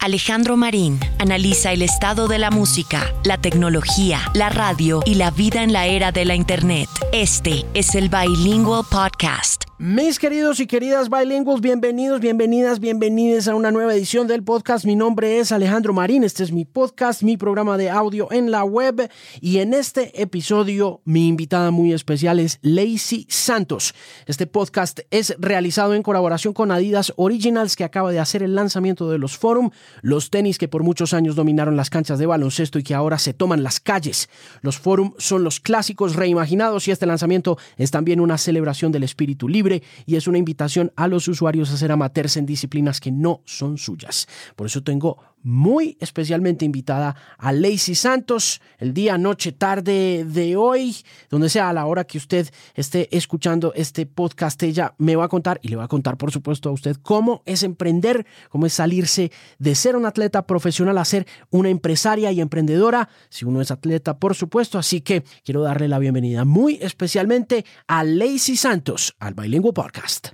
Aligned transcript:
Alejandro 0.00 0.56
Marín 0.56 0.98
analiza 1.18 1.72
el 1.72 1.82
estado 1.82 2.26
de 2.26 2.38
la 2.38 2.50
música, 2.50 3.12
la 3.22 3.36
tecnología, 3.36 4.20
la 4.32 4.48
radio 4.48 5.02
y 5.04 5.16
la 5.16 5.30
vida 5.30 5.62
en 5.62 5.74
la 5.74 5.86
era 5.86 6.10
de 6.10 6.24
la 6.24 6.34
Internet. 6.34 6.88
Este 7.12 7.66
es 7.74 7.94
el 7.94 8.08
Bilingual 8.08 8.84
Podcast. 8.90 9.69
Mis 9.82 10.18
queridos 10.18 10.60
y 10.60 10.66
queridas 10.66 11.08
bilingües, 11.08 11.62
bienvenidos, 11.62 12.20
bienvenidas, 12.20 12.80
bienvenidas 12.80 13.48
a 13.48 13.54
una 13.54 13.70
nueva 13.70 13.94
edición 13.94 14.26
del 14.26 14.44
podcast. 14.44 14.84
Mi 14.84 14.94
nombre 14.94 15.38
es 15.38 15.52
Alejandro 15.52 15.94
Marín, 15.94 16.22
este 16.22 16.42
es 16.42 16.52
mi 16.52 16.66
podcast, 16.66 17.22
mi 17.22 17.38
programa 17.38 17.78
de 17.78 17.88
audio 17.88 18.30
en 18.30 18.50
la 18.50 18.62
web 18.62 19.10
y 19.40 19.56
en 19.60 19.72
este 19.72 20.20
episodio 20.20 21.00
mi 21.06 21.28
invitada 21.28 21.70
muy 21.70 21.94
especial 21.94 22.40
es 22.40 22.58
Lacey 22.60 23.24
Santos. 23.30 23.94
Este 24.26 24.46
podcast 24.46 25.00
es 25.10 25.34
realizado 25.38 25.94
en 25.94 26.02
colaboración 26.02 26.52
con 26.52 26.72
Adidas 26.72 27.14
Originals 27.16 27.74
que 27.74 27.84
acaba 27.84 28.12
de 28.12 28.18
hacer 28.18 28.42
el 28.42 28.54
lanzamiento 28.54 29.10
de 29.10 29.16
los 29.16 29.38
Forum, 29.38 29.70
los 30.02 30.28
tenis 30.28 30.58
que 30.58 30.68
por 30.68 30.82
muchos 30.82 31.14
años 31.14 31.36
dominaron 31.36 31.78
las 31.78 31.88
canchas 31.88 32.18
de 32.18 32.26
baloncesto 32.26 32.78
y 32.78 32.82
que 32.82 32.94
ahora 32.94 33.18
se 33.18 33.32
toman 33.32 33.62
las 33.62 33.80
calles. 33.80 34.28
Los 34.60 34.76
Forum 34.76 35.14
son 35.16 35.42
los 35.42 35.58
clásicos 35.58 36.16
reimaginados 36.16 36.86
y 36.86 36.90
este 36.90 37.06
lanzamiento 37.06 37.56
es 37.78 37.90
también 37.90 38.20
una 38.20 38.36
celebración 38.36 38.92
del 38.92 39.04
espíritu 39.04 39.48
libre 39.48 39.69
y 40.06 40.16
es 40.16 40.26
una 40.26 40.38
invitación 40.38 40.92
a 40.96 41.08
los 41.08 41.28
usuarios 41.28 41.70
a 41.70 41.76
ser 41.76 41.92
amateurs 41.92 42.36
en 42.36 42.46
disciplinas 42.46 43.00
que 43.00 43.12
no 43.12 43.42
son 43.44 43.78
suyas. 43.78 44.26
Por 44.56 44.66
eso 44.66 44.82
tengo 44.82 45.18
muy 45.42 45.96
especialmente 46.00 46.64
invitada 46.64 47.16
a 47.38 47.52
Lacey 47.52 47.94
Santos 47.94 48.60
el 48.78 48.94
día, 48.94 49.18
noche, 49.18 49.52
tarde 49.52 50.24
de 50.24 50.56
hoy, 50.56 50.96
donde 51.30 51.48
sea 51.48 51.68
a 51.68 51.72
la 51.72 51.86
hora 51.86 52.04
que 52.04 52.18
usted 52.18 52.48
esté 52.74 53.14
escuchando 53.16 53.72
este 53.74 54.06
podcast, 54.06 54.62
ella 54.62 54.94
me 54.98 55.16
va 55.16 55.24
a 55.24 55.28
contar 55.28 55.60
y 55.62 55.68
le 55.68 55.76
va 55.76 55.84
a 55.84 55.88
contar 55.88 56.16
por 56.16 56.30
supuesto 56.30 56.68
a 56.68 56.72
usted 56.72 56.96
cómo 57.02 57.42
es 57.46 57.62
emprender, 57.62 58.26
cómo 58.48 58.66
es 58.66 58.74
salirse 58.74 59.30
de 59.58 59.74
ser 59.74 59.96
un 59.96 60.06
atleta 60.06 60.46
profesional 60.46 60.98
a 60.98 61.04
ser 61.04 61.26
una 61.50 61.68
empresaria 61.68 62.32
y 62.32 62.40
emprendedora, 62.40 63.08
si 63.28 63.44
uno 63.44 63.60
es 63.60 63.70
atleta 63.70 64.18
por 64.18 64.34
supuesto, 64.34 64.78
así 64.78 65.00
que 65.00 65.24
quiero 65.44 65.62
darle 65.62 65.88
la 65.88 65.98
bienvenida 65.98 66.44
muy 66.44 66.78
especialmente 66.80 67.64
a 67.86 68.04
Lacey 68.04 68.56
Santos 68.56 69.14
al 69.18 69.34
Bilingual 69.34 69.74
Podcast. 69.74 70.28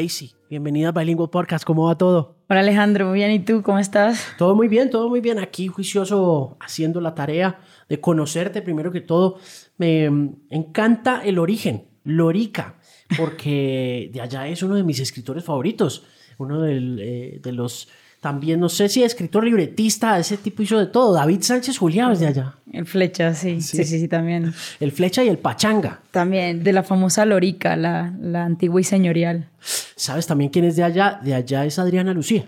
Lacey, 0.00 0.30
bienvenida 0.48 0.90
a 0.90 0.92
Bilingual 0.92 1.28
Podcast. 1.28 1.64
¿Cómo 1.64 1.86
va 1.86 1.98
todo? 1.98 2.36
Hola 2.48 2.60
Alejandro, 2.60 3.08
muy 3.08 3.16
bien. 3.18 3.32
¿Y 3.32 3.40
tú 3.40 3.64
cómo 3.64 3.80
estás? 3.80 4.28
Todo 4.38 4.54
muy 4.54 4.68
bien, 4.68 4.90
todo 4.90 5.08
muy 5.08 5.20
bien. 5.20 5.40
Aquí 5.40 5.66
juicioso 5.66 6.56
haciendo 6.60 7.00
la 7.00 7.16
tarea 7.16 7.58
de 7.88 8.00
conocerte. 8.00 8.62
Primero 8.62 8.92
que 8.92 9.00
todo, 9.00 9.40
me 9.76 10.08
mm, 10.08 10.42
encanta 10.50 11.22
el 11.24 11.40
origen, 11.40 11.88
Lorica, 12.04 12.78
porque 13.16 14.08
de 14.12 14.20
allá 14.20 14.46
es 14.46 14.62
uno 14.62 14.76
de 14.76 14.84
mis 14.84 15.00
escritores 15.00 15.42
favoritos. 15.42 16.04
Uno 16.38 16.64
eh, 16.64 17.40
de 17.42 17.52
los 17.52 17.88
también, 18.20 18.58
no 18.58 18.68
sé 18.68 18.88
si 18.88 19.02
escritor, 19.02 19.44
libretista, 19.44 20.18
ese 20.18 20.36
tipo 20.36 20.62
hizo 20.62 20.78
de 20.78 20.86
todo. 20.86 21.14
David 21.14 21.42
Sánchez 21.42 21.78
Julián 21.78 22.12
es 22.12 22.20
de 22.20 22.26
allá. 22.26 22.54
El 22.72 22.84
Flecha, 22.84 23.32
sí, 23.34 23.60
sí, 23.60 23.84
sí, 23.84 24.00
sí, 24.00 24.08
también. 24.08 24.52
El 24.80 24.92
Flecha 24.92 25.22
y 25.22 25.28
el 25.28 25.38
Pachanga. 25.38 26.00
También, 26.10 26.64
de 26.64 26.72
la 26.72 26.82
famosa 26.82 27.24
Lorica, 27.24 27.76
la, 27.76 28.12
la 28.20 28.44
antigua 28.44 28.80
y 28.80 28.84
señorial. 28.84 29.48
¿Sabes 29.60 30.26
también 30.26 30.50
quién 30.50 30.64
es 30.64 30.76
de 30.76 30.82
allá? 30.82 31.20
De 31.22 31.34
allá 31.34 31.64
es 31.64 31.78
Adriana 31.78 32.12
Lucía. 32.12 32.44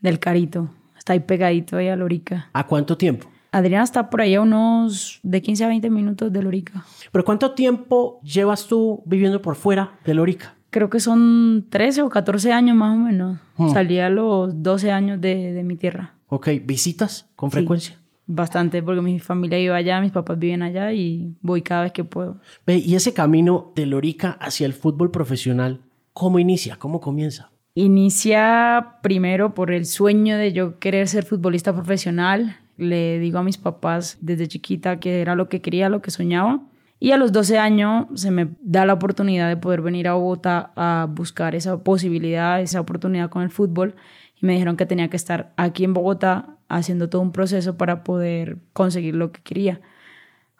Del 0.00 0.18
Carito. 0.18 0.70
Está 0.98 1.14
ahí 1.14 1.20
pegadito 1.20 1.76
ahí 1.78 1.88
a 1.88 1.96
Lorica. 1.96 2.50
¿A 2.52 2.66
cuánto 2.66 2.96
tiempo? 2.96 3.30
Adriana 3.52 3.84
está 3.84 4.10
por 4.10 4.20
ahí 4.20 4.34
a 4.34 4.42
unos 4.42 5.20
de 5.22 5.40
15 5.40 5.64
a 5.64 5.68
20 5.68 5.88
minutos 5.88 6.30
de 6.30 6.42
Lorica. 6.42 6.84
¿Pero 7.10 7.24
cuánto 7.24 7.52
tiempo 7.52 8.20
llevas 8.22 8.66
tú 8.66 9.02
viviendo 9.06 9.40
por 9.40 9.56
fuera 9.56 9.98
de 10.04 10.12
Lorica? 10.12 10.54
Creo 10.70 10.90
que 10.90 11.00
son 11.00 11.66
13 11.68 12.02
o 12.02 12.08
14 12.08 12.52
años 12.52 12.76
más 12.76 12.94
o 12.94 12.98
menos. 12.98 13.38
Hmm. 13.56 13.70
Salí 13.70 13.98
a 13.98 14.10
los 14.10 14.62
12 14.62 14.90
años 14.90 15.20
de, 15.20 15.52
de, 15.52 15.62
mi 15.62 15.76
tierra. 15.76 16.14
Ok, 16.28 16.48
¿visitas 16.64 17.28
con 17.36 17.50
frecuencia? 17.50 17.98
bastante, 18.26 18.82
porque 18.82 19.00
mi 19.00 19.18
familia 19.18 19.58
iba 19.58 19.76
allá, 19.76 20.00
mis 20.00 20.10
papás 20.10 20.38
viven 20.38 20.62
allá 20.62 20.92
y 20.92 21.34
voy 21.40 21.62
cada 21.62 21.82
vez 21.82 21.92
que 21.92 22.04
puedo. 22.04 22.40
Ve, 22.66 22.78
y 22.78 22.94
ese 22.94 23.14
camino 23.14 23.72
de 23.74 23.86
Lorica 23.86 24.32
hacia 24.40 24.66
el 24.66 24.72
fútbol 24.72 25.10
profesional, 25.10 25.82
¿cómo 26.12 26.38
inicia? 26.38 26.76
¿Cómo 26.76 27.00
comienza? 27.00 27.50
Inicia 27.74 28.98
primero 29.02 29.54
por 29.54 29.70
el 29.70 29.86
sueño 29.86 30.36
de 30.36 30.52
yo 30.52 30.78
querer 30.78 31.08
ser 31.08 31.24
futbolista 31.24 31.74
profesional. 31.74 32.56
Le 32.78 33.18
digo 33.18 33.38
a 33.38 33.42
mis 33.42 33.58
papás 33.58 34.18
desde 34.20 34.48
chiquita 34.48 34.98
que 34.98 35.20
era 35.20 35.34
lo 35.34 35.48
que 35.48 35.60
quería, 35.60 35.88
lo 35.88 36.02
que 36.02 36.10
soñaba. 36.10 36.62
Y 36.98 37.12
a 37.12 37.16
los 37.18 37.32
12 37.32 37.58
años 37.58 38.06
se 38.14 38.30
me 38.30 38.48
da 38.60 38.86
la 38.86 38.94
oportunidad 38.94 39.48
de 39.48 39.56
poder 39.56 39.82
venir 39.82 40.08
a 40.08 40.14
Bogotá 40.14 40.72
a 40.76 41.06
buscar 41.10 41.54
esa 41.54 41.78
posibilidad, 41.82 42.60
esa 42.60 42.80
oportunidad 42.80 43.28
con 43.28 43.42
el 43.42 43.50
fútbol. 43.50 43.94
Y 44.40 44.46
me 44.46 44.54
dijeron 44.54 44.76
que 44.76 44.86
tenía 44.86 45.08
que 45.08 45.16
estar 45.16 45.52
aquí 45.56 45.84
en 45.84 45.94
Bogotá 45.94 46.56
haciendo 46.68 47.08
todo 47.08 47.22
un 47.22 47.32
proceso 47.32 47.76
para 47.76 48.02
poder 48.02 48.58
conseguir 48.72 49.14
lo 49.14 49.30
que 49.32 49.42
quería. 49.42 49.80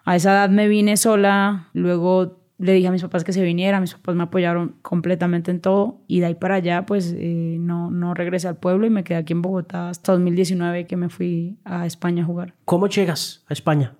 A 0.05 0.15
esa 0.15 0.31
edad 0.31 0.49
me 0.49 0.67
vine 0.67 0.95
sola, 0.95 1.69
luego 1.73 2.39
le 2.59 2.73
dije 2.73 2.87
a 2.87 2.91
mis 2.91 3.01
papás 3.01 3.23
que 3.23 3.33
se 3.33 3.43
viniera, 3.43 3.79
mis 3.79 3.93
papás 3.93 4.15
me 4.15 4.23
apoyaron 4.23 4.75
completamente 4.81 5.51
en 5.51 5.59
todo 5.59 5.99
y 6.07 6.21
de 6.21 6.27
ahí 6.27 6.35
para 6.35 6.55
allá 6.55 6.85
pues 6.85 7.13
eh, 7.15 7.57
no, 7.59 7.91
no 7.91 8.13
regresé 8.13 8.47
al 8.47 8.57
pueblo 8.57 8.87
y 8.87 8.89
me 8.89 9.03
quedé 9.03 9.17
aquí 9.17 9.33
en 9.33 9.41
Bogotá 9.41 9.89
hasta 9.89 10.13
2019 10.13 10.87
que 10.87 10.97
me 10.97 11.09
fui 11.09 11.57
a 11.65 11.85
España 11.85 12.23
a 12.23 12.25
jugar. 12.25 12.53
¿Cómo 12.65 12.87
llegas 12.87 13.43
a 13.47 13.53
España? 13.53 13.93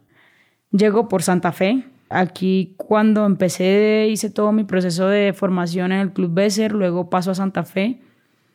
Llego 0.72 1.08
por 1.08 1.24
Santa 1.24 1.52
Fe, 1.52 1.86
Aquí 2.10 2.74
cuando 2.78 3.26
empecé 3.26 4.08
hice 4.10 4.30
todo 4.30 4.52
mi 4.52 4.64
proceso 4.64 5.08
de 5.08 5.34
formación 5.34 5.92
en 5.92 6.00
el 6.00 6.14
Club 6.14 6.34
Besser, 6.34 6.72
luego 6.72 7.10
paso 7.10 7.32
a 7.32 7.36
Santa 7.36 7.64
Fe. 7.64 8.00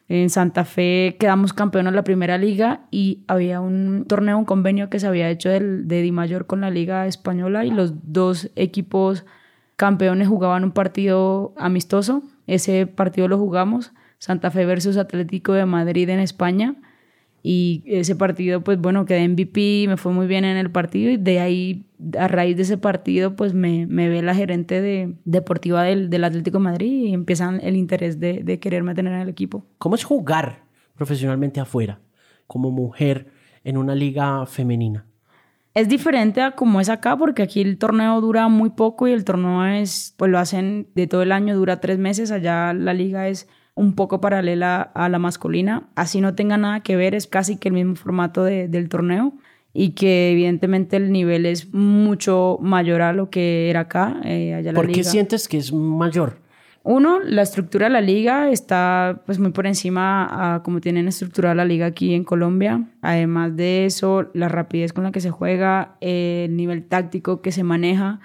En 0.09 0.31
Santa 0.31 0.65
Fe 0.65 1.17
quedamos 1.19 1.53
campeones 1.53 1.91
en 1.91 1.97
la 1.97 2.05
primera 2.05 2.39
liga 2.39 2.81
y 2.91 3.25
había 3.29 3.61
un 3.61 4.05
torneo, 4.07 4.39
un 4.39 4.45
convenio 4.45 4.91
que 4.91 4.99
se 4.99 5.07
había 5.07 5.31
hecho 5.31 5.49
del, 5.49 5.87
de 5.87 6.03
Di 6.03 6.13
Mayor 6.13 6.47
con 6.47 6.61
la 6.61 6.71
Liga 6.71 7.07
Española 7.07 7.65
y 7.65 7.71
los 7.71 7.95
dos 8.13 8.51
equipos 8.57 9.25
campeones 9.77 10.29
jugaban 10.29 10.65
un 10.65 10.73
partido 10.73 11.55
amistoso. 11.57 12.23
Ese 12.47 12.87
partido 12.87 13.29
lo 13.29 13.39
jugamos, 13.39 13.93
Santa 14.19 14.51
Fe 14.51 14.65
versus 14.67 14.97
Atlético 14.97 15.53
de 15.53 15.67
Madrid 15.67 16.09
en 16.09 16.21
España. 16.21 16.75
Y 17.43 17.83
ese 17.87 18.15
partido, 18.15 18.63
pues 18.63 18.79
bueno, 18.79 19.05
quedé 19.05 19.29
MVP, 19.29 19.87
me 19.89 19.97
fue 19.97 20.13
muy 20.13 20.29
bien 20.29 20.45
en 20.45 20.57
el 20.57 20.71
partido 20.71 21.11
y 21.11 21.17
de 21.17 21.41
ahí, 21.41 21.87
a 22.17 22.29
raíz 22.29 22.57
de 22.57 22.63
ese 22.63 22.79
partido, 22.79 23.35
pues 23.35 23.53
me, 23.53 23.87
me 23.87 24.09
ve 24.09 24.23
la 24.23 24.35
gerente 24.35 24.81
de, 24.81 25.15
deportiva 25.25 25.83
del, 25.83 26.09
del 26.09 26.23
Atlético 26.23 26.59
de 26.59 26.65
Madrid 26.65 27.09
y 27.09 27.13
empiezan 27.13 27.61
el 27.63 27.75
interés 27.77 28.21
de, 28.21 28.45
de 28.45 28.61
quererme 28.61 28.95
tener 28.95 29.13
en 29.15 29.21
el 29.21 29.29
equipo. 29.29 29.67
¿Cómo 29.79 29.97
es 29.97 30.05
jugar 30.05 30.63
profesionalmente 30.95 31.59
afuera, 31.59 31.99
como 32.47 32.71
mujer, 32.71 33.27
en 33.65 33.77
una 33.77 33.97
liga 33.97 34.47
femenina? 34.47 35.07
Es 35.75 35.89
diferente 35.89 36.43
a 36.43 36.53
como 36.53 36.81
es 36.81 36.91
acá, 36.91 37.17
porque 37.17 37.43
aquí 37.43 37.63
el 37.63 37.79
torneo 37.79 38.21
dura 38.21 38.47
muy 38.49 38.71
poco 38.71 39.09
y 39.09 39.13
el 39.13 39.25
torneo 39.25 39.65
es, 39.65 40.15
pues 40.19 40.31
lo 40.31 40.39
hacen 40.39 40.89
de 40.95 41.07
todo 41.07 41.23
el 41.23 41.33
año, 41.33 41.57
dura 41.57 41.81
tres 41.81 41.99
meses, 41.99 42.31
allá 42.31 42.75
la 42.75 42.93
liga 42.93 43.27
es 43.29 43.49
un 43.75 43.95
poco 43.95 44.21
paralela 44.21 44.83
a 44.83 45.09
la 45.09 45.19
masculina, 45.19 45.89
así 45.95 46.21
no 46.21 46.35
tenga 46.35 46.59
nada 46.59 46.81
que 46.81 46.97
ver, 46.97 47.15
es 47.15 47.27
casi 47.27 47.57
que 47.57 47.69
el 47.69 47.75
mismo 47.75 47.97
formato 47.97 48.45
del 48.45 48.89
torneo 48.89 49.35
y 49.73 49.91
que 49.91 50.33
evidentemente 50.33 50.97
el 50.97 51.13
nivel 51.13 51.47
es 51.47 51.73
mucho 51.73 52.59
mayor 52.61 53.01
a 53.01 53.13
lo 53.13 53.31
que 53.31 53.71
era 53.71 53.81
acá. 53.81 54.21
Eh, 54.25 54.55
allá 54.55 54.73
¿Por 54.75 54.91
qué 54.91 55.03
sientes 55.05 55.49
que 55.49 55.59
es 55.59 55.73
mayor? 55.73 56.43
Uno, 56.85 57.21
la 57.21 57.43
estructura 57.43 57.87
de 57.87 57.93
la 57.93 58.01
liga 58.01 58.51
está 58.51 59.23
pues 59.25 59.39
muy 59.39 59.53
por 59.53 59.67
encima 59.67 60.55
a 60.57 60.63
como 60.65 60.81
tienen 60.81 61.07
estructurada 61.07 61.55
la 61.55 61.65
liga 61.65 61.87
aquí 61.87 62.13
en 62.13 62.25
Colombia. 62.25 62.89
Además 63.03 63.57
de 63.57 63.87
eso, 63.87 64.29
la 64.35 64.49
rapidez 64.49 64.93
con 64.93 65.05
la 65.05 65.13
que 65.13 65.21
se 65.21 65.31
juega, 65.31 65.97
el 66.01 66.57
nivel 66.57 66.85
táctico 66.85 67.41
que 67.41 67.53
se 67.53 67.63
maneja, 67.63 68.21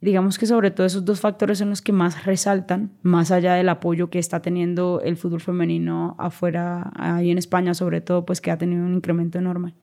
Digamos 0.00 0.38
que 0.38 0.46
sobre 0.46 0.70
todo 0.70 0.86
esos 0.86 1.04
dos 1.04 1.20
factores 1.20 1.58
son 1.58 1.70
los 1.70 1.80
que 1.80 1.92
más 1.92 2.24
resaltan, 2.24 2.92
más 3.02 3.30
allá 3.30 3.54
del 3.54 3.68
apoyo 3.68 4.10
que 4.10 4.18
está 4.18 4.42
teniendo 4.42 5.00
el 5.02 5.16
fútbol 5.16 5.40
femenino 5.40 6.16
afuera, 6.18 6.92
ahí 6.96 7.30
en 7.30 7.38
España 7.38 7.72
sobre 7.72 8.02
todo, 8.02 8.26
pues 8.26 8.40
que 8.40 8.50
ha 8.50 8.58
tenido 8.58 8.84
un 8.84 8.94
incremento 8.94 9.38
enorme. 9.38 9.74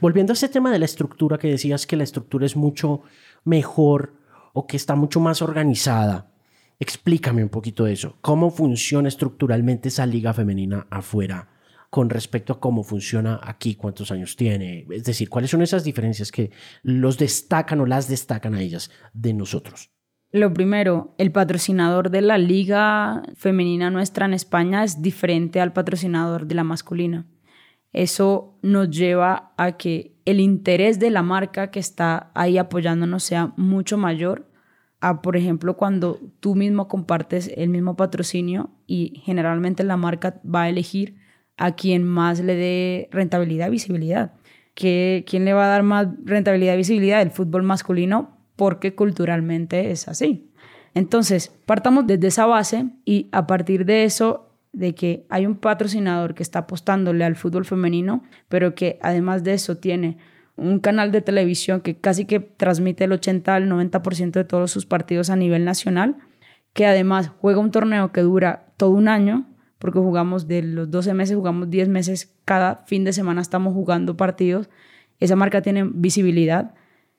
Volviendo 0.00 0.32
a 0.32 0.34
ese 0.34 0.48
tema 0.48 0.70
de 0.70 0.78
la 0.78 0.84
estructura, 0.84 1.38
que 1.38 1.48
decías 1.48 1.86
que 1.86 1.96
la 1.96 2.04
estructura 2.04 2.46
es 2.46 2.56
mucho 2.56 3.02
mejor 3.44 4.14
o 4.52 4.66
que 4.66 4.76
está 4.76 4.94
mucho 4.94 5.20
más 5.20 5.42
organizada, 5.42 6.32
explícame 6.78 7.42
un 7.42 7.48
poquito 7.48 7.86
eso. 7.86 8.16
¿Cómo 8.20 8.50
funciona 8.50 9.08
estructuralmente 9.08 9.88
esa 9.88 10.06
liga 10.06 10.32
femenina 10.32 10.86
afuera 10.90 11.55
con 11.96 12.10
respecto 12.10 12.52
a 12.52 12.60
cómo 12.60 12.82
funciona 12.82 13.40
aquí, 13.42 13.74
cuántos 13.74 14.10
años 14.10 14.36
tiene. 14.36 14.86
Es 14.90 15.04
decir, 15.04 15.30
cuáles 15.30 15.50
son 15.50 15.62
esas 15.62 15.82
diferencias 15.82 16.30
que 16.30 16.50
los 16.82 17.16
destacan 17.16 17.80
o 17.80 17.86
las 17.86 18.06
destacan 18.06 18.54
a 18.54 18.60
ellas 18.60 18.90
de 19.14 19.32
nosotros. 19.32 19.88
Lo 20.30 20.52
primero, 20.52 21.14
el 21.16 21.32
patrocinador 21.32 22.10
de 22.10 22.20
la 22.20 22.36
liga 22.36 23.22
femenina 23.34 23.88
nuestra 23.88 24.26
en 24.26 24.34
España 24.34 24.84
es 24.84 25.00
diferente 25.00 25.58
al 25.58 25.72
patrocinador 25.72 26.46
de 26.46 26.54
la 26.56 26.64
masculina. 26.64 27.24
Eso 27.94 28.58
nos 28.60 28.90
lleva 28.90 29.54
a 29.56 29.78
que 29.78 30.20
el 30.26 30.40
interés 30.40 30.98
de 30.98 31.08
la 31.08 31.22
marca 31.22 31.70
que 31.70 31.80
está 31.80 32.30
ahí 32.34 32.58
apoyándonos 32.58 33.24
sea 33.24 33.54
mucho 33.56 33.96
mayor 33.96 34.50
a, 35.00 35.22
por 35.22 35.34
ejemplo, 35.34 35.78
cuando 35.78 36.20
tú 36.40 36.56
mismo 36.56 36.88
compartes 36.88 37.50
el 37.56 37.70
mismo 37.70 37.96
patrocinio 37.96 38.68
y 38.86 39.22
generalmente 39.24 39.82
la 39.82 39.96
marca 39.96 40.42
va 40.44 40.64
a 40.64 40.68
elegir 40.68 41.24
a 41.56 41.74
quien 41.74 42.04
más 42.04 42.40
le 42.40 42.54
dé 42.54 43.08
rentabilidad 43.10 43.70
visibilidad. 43.70 44.32
¿Qué, 44.74 45.24
¿Quién 45.26 45.44
le 45.44 45.54
va 45.54 45.66
a 45.66 45.68
dar 45.68 45.82
más 45.82 46.08
rentabilidad 46.24 46.74
y 46.74 46.78
visibilidad? 46.78 47.22
El 47.22 47.30
fútbol 47.30 47.62
masculino, 47.62 48.38
porque 48.56 48.94
culturalmente 48.94 49.90
es 49.90 50.08
así. 50.08 50.50
Entonces, 50.94 51.52
partamos 51.66 52.06
desde 52.06 52.28
esa 52.28 52.46
base 52.46 52.86
y 53.04 53.28
a 53.32 53.46
partir 53.46 53.84
de 53.84 54.04
eso, 54.04 54.50
de 54.72 54.94
que 54.94 55.26
hay 55.30 55.46
un 55.46 55.56
patrocinador 55.56 56.34
que 56.34 56.42
está 56.42 56.60
apostándole 56.60 57.24
al 57.24 57.36
fútbol 57.36 57.64
femenino, 57.64 58.22
pero 58.48 58.74
que 58.74 58.98
además 59.02 59.42
de 59.44 59.54
eso 59.54 59.78
tiene 59.78 60.18
un 60.56 60.80
canal 60.80 61.12
de 61.12 61.20
televisión 61.20 61.80
que 61.80 61.96
casi 61.98 62.24
que 62.24 62.40
transmite 62.40 63.04
el 63.04 63.12
80 63.12 63.54
al 63.54 63.68
90% 63.68 64.32
de 64.32 64.44
todos 64.44 64.70
sus 64.70 64.86
partidos 64.86 65.30
a 65.30 65.36
nivel 65.36 65.64
nacional, 65.64 66.16
que 66.72 66.86
además 66.86 67.30
juega 67.40 67.60
un 67.60 67.70
torneo 67.70 68.12
que 68.12 68.22
dura 68.22 68.72
todo 68.76 68.90
un 68.90 69.08
año, 69.08 69.46
porque 69.78 69.98
jugamos 69.98 70.48
de 70.48 70.62
los 70.62 70.90
12 70.90 71.14
meses, 71.14 71.36
jugamos 71.36 71.70
10 71.70 71.88
meses, 71.88 72.34
cada 72.44 72.76
fin 72.86 73.04
de 73.04 73.12
semana 73.12 73.40
estamos 73.40 73.74
jugando 73.74 74.16
partidos, 74.16 74.68
esa 75.20 75.36
marca 75.36 75.62
tiene 75.62 75.84
visibilidad, 75.84 76.74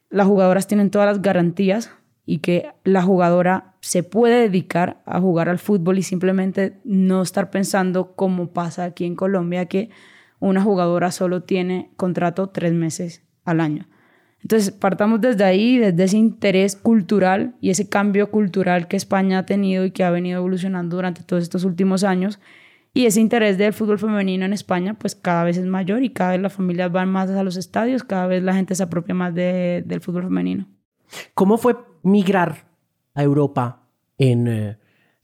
las 0.09 0.27
jugadoras 0.27 0.68
tienen 0.68 0.89
todas 0.89 1.07
las 1.07 1.21
garantías 1.21 1.92
y 2.25 2.39
que 2.39 2.71
la 2.83 3.01
jugadora 3.01 3.75
se 3.80 4.04
puede 4.04 4.42
dedicar 4.42 5.01
a 5.06 5.19
jugar 5.19 5.50
al 5.50 5.59
fútbol 5.59 5.98
y 5.98 6.04
simplemente 6.04 6.80
no 6.83 7.21
estar 7.21 7.50
pensando 7.50 8.15
como 8.15 8.51
pasa 8.51 8.83
aquí 8.83 9.06
en 9.06 9.15
Colombia, 9.15 9.65
que 9.65 9.89
una 10.39 10.62
jugadora 10.62 11.12
solo 11.12 11.44
tiene 11.44 11.92
contrato 11.95 12.50
tres 12.50 12.74
meses 12.74 13.24
al 13.45 13.62
año. 13.62 13.88
Entonces, 14.42 14.72
partamos 14.72 15.19
desde 15.19 15.44
ahí, 15.44 15.78
desde 15.78 16.04
ese 16.04 16.18
interés 16.18 16.75
cultural 16.75 17.56
y 17.60 17.69
ese 17.69 17.89
cambio 17.89 18.31
cultural 18.31 18.88
que 18.88 18.95
España 18.95 19.39
ha 19.39 19.45
tenido 19.45 19.84
y 19.84 19.92
que 19.92 20.04
ha 20.04 20.12
venido 20.12 20.38
evolucionando 20.38 20.95
durante 20.95 21.24
todos 21.24 21.44
estos 21.44 21.63
últimos 21.63 22.04
años. 22.04 22.39
Y 22.94 23.06
ese 23.06 23.19
interés 23.19 23.57
del 23.57 23.74
fútbol 23.74 24.00
femenino 24.00 24.45
en 24.45 24.54
España, 24.54 24.95
pues 24.95 25.16
cada 25.16 25.44
vez 25.44 25.57
es 25.57 25.66
mayor 25.66 26.04
y 26.04 26.10
cada 26.10 26.31
vez 26.31 26.42
las 26.42 26.54
familias 26.54 26.92
van 26.92 27.10
más 27.10 27.30
a 27.30 27.44
los 27.44 27.57
estadios, 27.57 28.04
cada 28.04 28.28
vez 28.28 28.42
la 28.42 28.54
gente 28.54 28.74
se 28.74 28.84
apropia 28.84 29.13
más 29.13 29.36
del 29.36 30.01
fútbol 30.01 30.24
femenino. 30.24 30.68
¿Cómo 31.34 31.57
fue 31.57 31.75
migrar 32.04 32.66
a 33.13 33.24
Europa 33.24 33.84
en, 34.18 34.48
eh, 34.48 34.78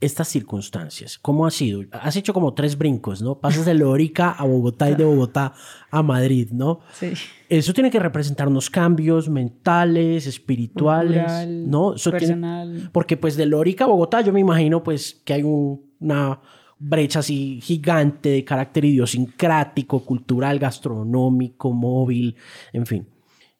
estas 0.05 0.27
circunstancias? 0.27 1.17
¿Cómo 1.17 1.45
ha 1.45 1.51
sido? 1.51 1.83
Has 1.91 2.15
hecho 2.15 2.33
como 2.33 2.53
tres 2.53 2.77
brincos, 2.77 3.21
¿no? 3.21 3.39
Pasas 3.39 3.65
de 3.65 3.73
Lorica 3.73 4.31
a 4.31 4.45
Bogotá 4.45 4.89
y 4.89 4.95
de 4.95 5.03
Bogotá 5.03 5.53
a 5.89 6.03
Madrid, 6.03 6.49
¿no? 6.51 6.81
Sí. 6.93 7.13
Eso 7.49 7.73
tiene 7.73 7.89
que 7.89 7.99
representar 7.99 8.47
unos 8.47 8.69
cambios 8.69 9.29
mentales, 9.29 10.27
espirituales, 10.27 11.47
¿no? 11.47 11.95
personal. 11.95 12.89
porque 12.91 13.17
pues 13.17 13.35
de 13.35 13.45
Lorica 13.45 13.85
a 13.85 13.87
Bogotá 13.87 14.21
yo 14.21 14.33
me 14.33 14.39
imagino 14.39 14.83
pues 14.83 15.21
que 15.23 15.33
hay 15.33 15.43
una 15.43 16.41
brecha 16.79 17.19
así 17.19 17.59
gigante 17.61 18.29
de 18.29 18.43
carácter 18.43 18.85
idiosincrático, 18.85 20.03
cultural, 20.03 20.59
gastronómico, 20.59 21.71
móvil, 21.71 22.35
en 22.73 22.85
fin. 22.85 23.07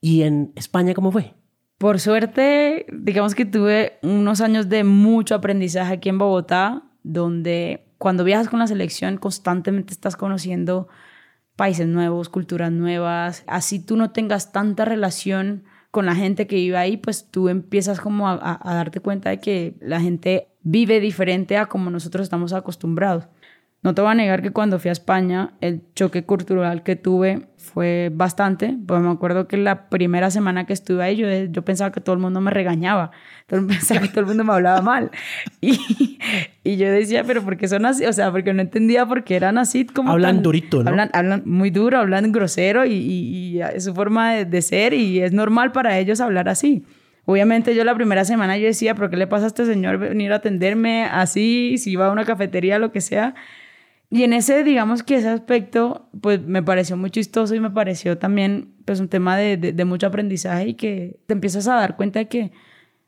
¿Y 0.01 0.23
en 0.23 0.51
España 0.55 0.93
cómo 0.93 1.11
fue? 1.11 1.33
Por 1.83 2.00
suerte, 2.00 2.85
digamos 2.94 3.35
que 3.35 3.44
tuve 3.44 4.00
unos 4.03 4.39
años 4.39 4.69
de 4.69 4.85
mucho 4.85 5.35
aprendizaje 5.35 5.95
aquí 5.95 6.07
en 6.07 6.18
Bogotá, 6.18 6.83
donde 7.03 7.83
cuando 7.97 8.24
viajas 8.24 8.47
con 8.47 8.59
la 8.59 8.68
selección 8.68 9.18
constantemente 9.18 9.91
estás 9.91 10.15
conociendo 10.15 10.88
países 11.57 11.85
nuevos, 11.85 12.30
culturas 12.30 12.71
nuevas. 12.71 13.44
Así 13.47 13.85
tú 13.85 13.97
no 13.97 14.12
tengas 14.12 14.53
tanta 14.53 14.85
relación 14.85 15.65
con 15.91 16.06
la 16.06 16.15
gente 16.15 16.47
que 16.47 16.56
vive 16.56 16.77
ahí, 16.77 16.95
pues 16.95 17.30
tú 17.30 17.50
empiezas 17.50 18.00
como 18.00 18.29
a, 18.29 18.59
a 18.63 18.75
darte 18.75 19.01
cuenta 19.01 19.31
de 19.31 19.41
que 19.41 19.75
la 19.81 20.00
gente 20.00 20.56
vive 20.62 21.01
diferente 21.01 21.57
a 21.57 21.65
como 21.65 21.89
nosotros 21.89 22.24
estamos 22.24 22.53
acostumbrados. 22.53 23.27
No 23.83 23.94
te 23.94 24.01
voy 24.01 24.12
a 24.12 24.15
negar 24.15 24.41
que 24.41 24.51
cuando 24.51 24.80
fui 24.80 24.88
a 24.88 24.94
España, 24.94 25.56
el 25.59 25.81
choque 25.94 26.24
cultural 26.24 26.83
que 26.83 26.95
tuve 26.95 27.47
fue 27.57 28.09
bastante. 28.13 28.77
Pues 28.88 29.01
me 29.01 29.09
acuerdo 29.09 29.50
que 29.50 29.57
la 29.57 29.89
primera 29.89 30.31
semana 30.31 30.65
que 30.65 30.71
estuve 30.71 31.03
ahí, 31.03 31.18
yo, 31.18 31.27
yo 31.27 31.65
pensaba 31.65 31.91
que 31.91 32.00
todo 32.00 32.13
el 32.15 32.21
mundo 32.21 32.39
me 32.39 32.50
regañaba. 32.50 33.12
pensaba 33.47 34.00
que 34.00 34.07
todo 34.07 34.21
el 34.21 34.27
mundo 34.27 34.45
me 34.45 34.53
hablaba 34.53 34.81
mal. 34.81 35.12
Y, 35.59 36.18
y, 36.63 36.77
yo 36.77 36.89
decía, 36.89 37.25
¿pero 37.25 37.44
por 37.44 37.57
qué 37.57 37.68
son 37.68 37.85
así? 37.85 38.06
O 38.06 38.13
sea, 38.13 38.31
porque 38.31 38.53
no 38.53 38.62
entendía 38.62 39.06
por 39.06 39.25
qué 39.25 39.35
eran 39.35 39.57
así 39.57 39.86
como. 39.86 40.12
Hablan 40.12 40.41
durito, 40.41 40.81
¿no? 40.81 40.89
Hablan, 40.89 41.09
hablan, 41.12 41.44
muy 41.45 41.69
duro, 41.69 42.00
hablan 42.00 42.31
grosero 42.31 42.86
y, 42.86 42.94
y, 42.94 43.62
es 43.62 43.83
su 43.83 43.94
forma 43.94 44.33
de, 44.33 44.45
de 44.45 44.62
ser 44.62 44.94
y 44.94 45.19
es 45.19 45.33
normal 45.33 45.74
para 45.74 46.00
ellos 46.00 46.21
hablar 46.21 46.47
así. 46.47 46.86
Obviamente 47.25 47.75
yo 47.75 47.83
la 47.83 47.95
primera 47.95 48.24
semana 48.24 48.57
yo 48.57 48.65
decía, 48.65 48.95
¿pero 48.95 49.09
qué 49.09 49.18
le 49.18 49.27
pasa 49.27 49.45
a 49.45 49.47
este 49.47 49.65
señor 49.65 49.97
venir 49.97 50.31
a 50.31 50.38
atenderme 50.38 51.06
así? 51.06 51.77
Si 51.77 51.95
va 51.95 52.07
a 52.07 52.12
una 52.12 52.25
cafetería, 52.25 52.79
lo 52.79 52.91
que 52.91 53.01
sea. 53.01 53.36
Y 54.13 54.21
en 54.21 54.33
ese, 54.33 54.63
digamos 54.63 55.01
que 55.01 55.15
ese 55.15 55.30
aspecto, 55.30 56.07
pues 56.21 56.39
me 56.39 56.62
pareció 56.62 56.95
muy 56.95 57.10
chistoso 57.10 57.56
y 57.56 57.60
me 57.60 57.71
pareció 57.71 58.19
también 58.19 58.75
pues 58.86 59.00
un 59.00 59.07
tema 59.07 59.36
de, 59.38 59.57
de, 59.57 59.86
mucho 59.86 60.06
aprendizaje 60.06 60.68
y 60.68 60.74
que 60.75 61.19
te 61.25 61.33
empiezas 61.33 61.68
a 61.68 61.74
dar 61.74 61.95
cuenta 61.95 62.19
de 62.19 62.27
que, 62.27 62.51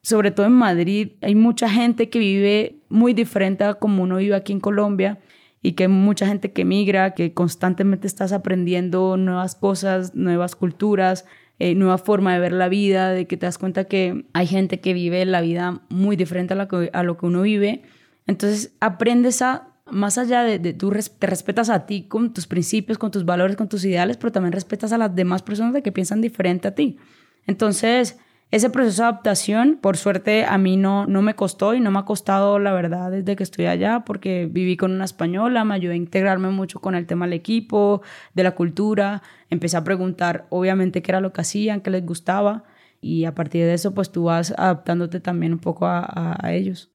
sobre 0.01 0.31
todo 0.31 0.47
en 0.47 0.53
Madrid, 0.53 1.11
hay 1.21 1.35
mucha 1.35 1.69
gente 1.69 2.09
que 2.09 2.17
vive 2.17 2.77
muy 2.89 3.13
diferente 3.13 3.63
a 3.63 3.75
como 3.75 4.01
uno 4.01 4.17
vive 4.17 4.35
aquí 4.35 4.51
en 4.51 4.59
Colombia 4.59 5.19
y 5.61 5.73
que 5.73 5.83
hay 5.83 5.89
mucha 5.89 6.25
gente 6.25 6.53
que 6.53 6.65
migra, 6.65 7.13
que 7.13 7.35
constantemente 7.35 8.07
estás 8.07 8.31
aprendiendo 8.31 9.15
nuevas 9.15 9.53
cosas, 9.53 10.15
nuevas 10.15 10.55
culturas, 10.55 11.25
eh, 11.59 11.75
nueva 11.75 11.99
forma 11.99 12.33
de 12.33 12.39
ver 12.39 12.51
la 12.51 12.67
vida, 12.67 13.11
de 13.11 13.27
que 13.27 13.37
te 13.37 13.45
das 13.45 13.59
cuenta 13.59 13.83
que 13.83 14.25
hay 14.33 14.47
gente 14.47 14.79
que 14.79 14.95
vive 14.95 15.23
la 15.25 15.41
vida 15.41 15.83
muy 15.89 16.15
diferente 16.15 16.55
a 16.55 16.57
lo 16.57 16.67
que, 16.67 16.89
a 16.93 17.03
lo 17.03 17.15
que 17.15 17.27
uno 17.27 17.43
vive. 17.43 17.83
Entonces 18.25 18.75
aprendes 18.79 19.43
a 19.43 19.74
más 19.89 20.17
allá 20.17 20.43
de, 20.43 20.59
de 20.59 20.73
tú 20.73 20.91
te 21.19 21.27
respetas 21.27 21.69
a 21.69 21.85
ti 21.85 22.07
con 22.07 22.33
tus 22.33 22.47
principios, 22.47 22.97
con 22.97 23.11
tus 23.11 23.25
valores, 23.25 23.55
con 23.55 23.69
tus 23.69 23.85
ideales, 23.85 24.17
pero 24.17 24.31
también 24.31 24.51
respetas 24.51 24.91
a 24.91 24.97
las 24.97 25.15
demás 25.15 25.41
personas 25.41 25.73
de 25.73 25.83
que 25.83 25.91
piensan 25.91 26.21
diferente 26.21 26.67
a 26.67 26.75
ti. 26.75 26.97
Entonces, 27.45 28.19
ese 28.51 28.69
proceso 28.69 29.01
de 29.01 29.09
adaptación, 29.09 29.79
por 29.81 29.97
suerte, 29.97 30.45
a 30.45 30.57
mí 30.57 30.77
no, 30.77 31.07
no 31.07 31.21
me 31.21 31.35
costó 31.35 31.73
y 31.73 31.79
no 31.79 31.91
me 31.91 31.99
ha 31.99 32.05
costado, 32.05 32.59
la 32.59 32.73
verdad, 32.73 33.11
desde 33.11 33.35
que 33.35 33.43
estoy 33.43 33.65
allá, 33.65 34.05
porque 34.05 34.47
viví 34.49 34.77
con 34.77 34.91
una 34.91 35.05
española, 35.05 35.65
me 35.65 35.75
ayudó 35.75 35.93
a 35.93 35.97
integrarme 35.97 36.49
mucho 36.49 36.79
con 36.79 36.95
el 36.95 37.05
tema 37.05 37.25
del 37.25 37.33
equipo, 37.33 38.01
de 38.33 38.43
la 38.43 38.55
cultura, 38.55 39.23
empecé 39.49 39.77
a 39.77 39.83
preguntar, 39.83 40.45
obviamente, 40.49 41.01
qué 41.01 41.11
era 41.11 41.21
lo 41.21 41.33
que 41.33 41.41
hacían, 41.41 41.81
qué 41.81 41.89
les 41.89 42.05
gustaba, 42.05 42.63
y 43.01 43.25
a 43.25 43.35
partir 43.35 43.65
de 43.65 43.73
eso, 43.73 43.93
pues 43.93 44.11
tú 44.11 44.25
vas 44.25 44.53
adaptándote 44.57 45.19
también 45.19 45.53
un 45.53 45.59
poco 45.59 45.85
a, 45.85 45.99
a, 45.99 46.37
a 46.39 46.53
ellos. 46.53 46.91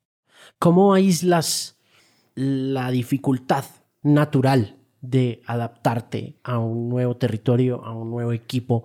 ¿Cómo 0.59 0.95
aíslas 0.95 1.80
la 2.41 2.91
dificultad 2.91 3.67
natural 4.03 4.77
de 5.03 5.43
adaptarte 5.47 6.39
a 6.43 6.59
un 6.59 6.89
nuevo 6.89 7.17
territorio, 7.17 7.85
a 7.85 7.95
un 7.95 8.11
nuevo 8.11 8.33
equipo, 8.33 8.85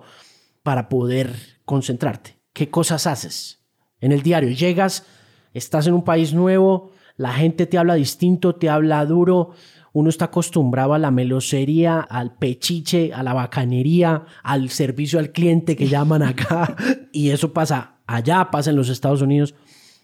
para 0.61 0.89
poder 0.89 1.33
concentrarte. 1.63 2.37
¿Qué 2.51 2.69
cosas 2.69 3.07
haces? 3.07 3.63
En 4.01 4.11
el 4.11 4.23
diario 4.23 4.49
llegas, 4.49 5.05
estás 5.53 5.87
en 5.87 5.93
un 5.93 6.03
país 6.03 6.33
nuevo, 6.33 6.91
la 7.15 7.31
gente 7.31 7.65
te 7.65 7.77
habla 7.77 7.95
distinto, 7.95 8.55
te 8.55 8.69
habla 8.69 9.05
duro, 9.05 9.51
uno 9.93 10.09
está 10.09 10.25
acostumbrado 10.25 10.93
a 10.93 10.99
la 10.99 11.11
melosería, 11.11 12.01
al 12.01 12.35
pechiche, 12.35 13.13
a 13.13 13.23
la 13.23 13.33
bacanería, 13.33 14.25
al 14.43 14.69
servicio 14.69 15.17
al 15.17 15.31
cliente 15.31 15.77
que 15.77 15.87
llaman 15.87 16.23
acá, 16.23 16.75
y 17.13 17.29
eso 17.29 17.53
pasa 17.53 17.99
allá, 18.05 18.51
pasa 18.51 18.71
en 18.71 18.75
los 18.75 18.89
Estados 18.89 19.21
Unidos, 19.21 19.55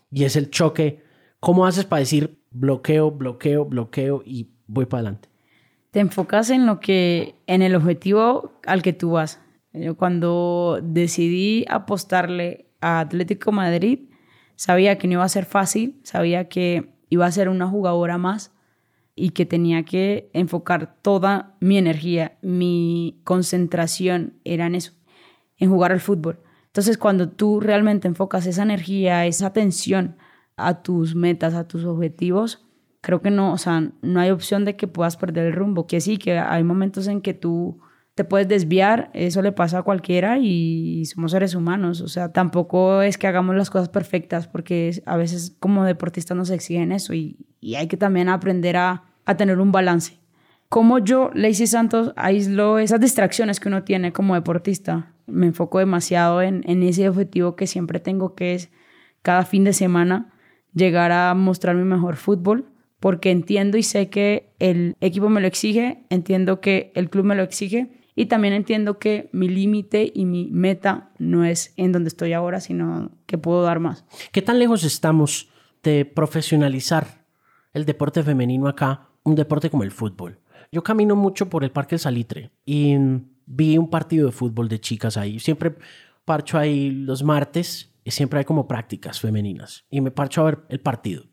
y 0.10 0.24
es 0.24 0.38
el 0.38 0.50
choque. 0.50 1.11
¿Cómo 1.42 1.66
haces 1.66 1.84
para 1.84 2.00
decir, 2.00 2.42
bloqueo, 2.52 3.12
bloqueo, 3.12 3.66
bloqueo 3.66 4.24
y 4.26 4.52
voy 4.72 4.86
para 4.86 5.02
adelante. 5.02 5.30
Te 5.92 6.00
enfocas 6.00 6.50
en 6.50 6.66
lo 6.66 6.80
que, 6.80 7.36
en 7.48 7.62
el 7.62 7.76
objetivo 7.76 8.54
al 8.66 8.82
que 8.82 8.94
tú 8.94 9.12
vas. 9.12 9.42
Yo 9.74 9.96
cuando 9.96 10.80
decidí 10.82 11.66
apostarle 11.70 12.68
a 12.80 13.00
Atlético 13.02 13.52
Madrid, 13.52 14.10
sabía 14.56 14.98
que 14.98 15.08
no 15.08 15.14
iba 15.14 15.24
a 15.24 15.30
ser 15.30 15.46
fácil, 15.46 16.00
sabía 16.04 16.48
que 16.48 16.94
iba 17.10 17.26
a 17.26 17.32
ser 17.32 17.50
una 17.50 17.68
jugadora 17.68 18.18
más 18.18 18.54
y 19.16 19.32
que 19.32 19.46
tenía 19.46 19.84
que 19.84 20.30
enfocar 20.34 20.96
toda 21.02 21.56
mi 21.60 21.78
energía, 21.78 22.38
mi 22.42 23.22
concentración 23.26 24.40
era 24.46 24.66
en 24.68 24.76
eso, 24.76 24.94
en 25.58 25.70
jugar 25.70 25.92
al 25.92 26.00
fútbol. 26.00 26.40
Entonces, 26.68 26.98
cuando 26.98 27.28
tú 27.30 27.60
realmente 27.60 28.08
enfocas 28.08 28.46
esa 28.46 28.64
energía, 28.64 29.26
esa 29.26 29.48
atención 29.48 30.16
a 30.68 30.82
tus 30.82 31.16
metas, 31.16 31.54
a 31.54 31.68
tus 31.68 31.86
objetivos, 31.86 32.66
creo 33.02 33.22
que 33.22 33.32
no, 33.32 33.52
o 33.52 33.58
sea, 33.58 33.92
no 34.02 34.20
hay 34.20 34.30
opción 34.30 34.64
de 34.64 34.76
que 34.76 34.88
puedas 34.88 35.18
perder 35.18 35.48
el 35.48 35.54
rumbo, 35.54 35.88
que 35.88 36.00
sí, 36.00 36.18
que 36.18 36.38
hay 36.38 36.64
momentos 36.64 37.08
en 37.08 37.22
que 37.22 37.34
tú 37.34 37.80
te 38.16 38.24
puedes 38.24 38.48
desviar, 38.48 39.10
eso 39.14 39.42
le 39.42 39.52
pasa 39.52 39.80
a 39.80 39.84
cualquiera 39.84 40.38
y 40.38 41.06
somos 41.06 41.32
seres 41.32 41.56
humanos, 41.56 42.02
o 42.02 42.08
sea, 42.08 42.32
tampoco 42.32 43.02
es 43.02 43.18
que 43.18 43.28
hagamos 43.28 43.56
las 43.56 43.70
cosas 43.70 43.90
perfectas, 43.90 44.48
porque 44.48 45.02
a 45.06 45.18
veces 45.18 45.56
como 45.60 45.84
deportistas 45.84 46.38
nos 46.38 46.50
exigen 46.50 46.92
eso 46.92 47.14
y, 47.14 47.38
hay 47.76 47.88
que 47.88 47.98
también 47.98 48.28
aprender 48.28 48.76
a, 48.76 49.04
a 49.26 49.38
tener 49.38 49.60
un 49.60 49.72
balance. 49.72 50.18
Como 50.68 50.98
yo, 51.00 51.30
Lacey 51.36 51.68
Santos, 51.68 52.12
aíslo 52.16 52.80
esas 52.80 53.00
distracciones 53.00 53.60
que 53.60 53.68
uno 53.68 53.84
tiene 53.84 54.14
como 54.14 54.34
deportista. 54.34 55.14
Me 55.28 55.48
enfoco 55.48 55.78
demasiado 55.78 56.42
en, 56.42 56.64
en 56.66 56.82
ese 56.82 57.08
objetivo 57.08 57.56
que 57.56 57.68
siempre 57.68 58.00
tengo, 58.00 58.34
que 58.34 58.56
es 58.56 58.72
cada 59.22 59.46
fin 59.46 59.64
de 59.64 59.74
semana 59.74 60.32
llegar 60.74 61.12
a 61.12 61.34
mostrar 61.34 61.76
mi 61.76 61.84
mejor 61.84 62.16
fútbol, 62.16 62.66
porque 63.00 63.32
entiendo 63.32 63.78
y 63.78 63.84
sé 63.84 64.10
que 64.10 64.54
el 64.60 64.96
equipo 65.02 65.30
me 65.30 65.42
lo 65.42 65.48
exige, 65.48 66.04
entiendo 66.10 66.62
que 66.62 66.92
el 66.96 67.10
club 67.10 67.26
me 67.26 67.36
lo 67.36 67.44
exige 67.44 67.90
y 68.16 68.28
también 68.28 68.54
entiendo 68.54 69.00
que 69.00 69.30
mi 69.32 69.48
límite 69.50 70.12
y 70.14 70.26
mi 70.26 70.50
meta 70.52 71.12
no 71.18 71.44
es 71.46 71.74
en 71.78 71.92
donde 71.92 72.10
estoy 72.10 72.34
ahora, 72.34 72.60
sino 72.60 73.12
que 73.26 73.38
puedo 73.38 73.64
dar 73.64 73.80
más. 73.80 74.06
¿Qué 74.32 74.42
tan 74.42 74.60
lejos 74.60 74.84
estamos 74.84 75.50
de 75.82 76.06
profesionalizar 76.06 77.26
el 77.74 77.86
deporte 77.86 78.22
femenino 78.22 78.68
acá, 78.68 79.10
un 79.24 79.36
deporte 79.36 79.70
como 79.70 79.84
el 79.84 79.92
fútbol? 79.92 80.40
Yo 80.72 80.84
camino 80.84 81.16
mucho 81.16 81.50
por 81.50 81.64
el 81.64 81.72
Parque 81.72 81.98
Salitre 81.98 82.52
y 82.66 82.96
vi 83.46 83.78
un 83.78 83.90
partido 83.90 84.28
de 84.28 84.32
fútbol 84.32 84.70
de 84.70 84.80
chicas 84.80 85.18
ahí. 85.18 85.40
Siempre 85.40 85.76
parcho 86.24 86.58
ahí 86.58 86.92
los 86.92 87.24
martes 87.24 87.91
siempre 88.10 88.40
hay 88.40 88.46
como 88.46 88.68
prácticas 88.68 89.20
femeninas 89.20 89.86
y 89.92 90.02
me 90.02 90.10
parcho 90.10 90.42
a 90.42 90.46
ver 90.46 90.60
el 90.70 90.80
partido. 90.80 91.26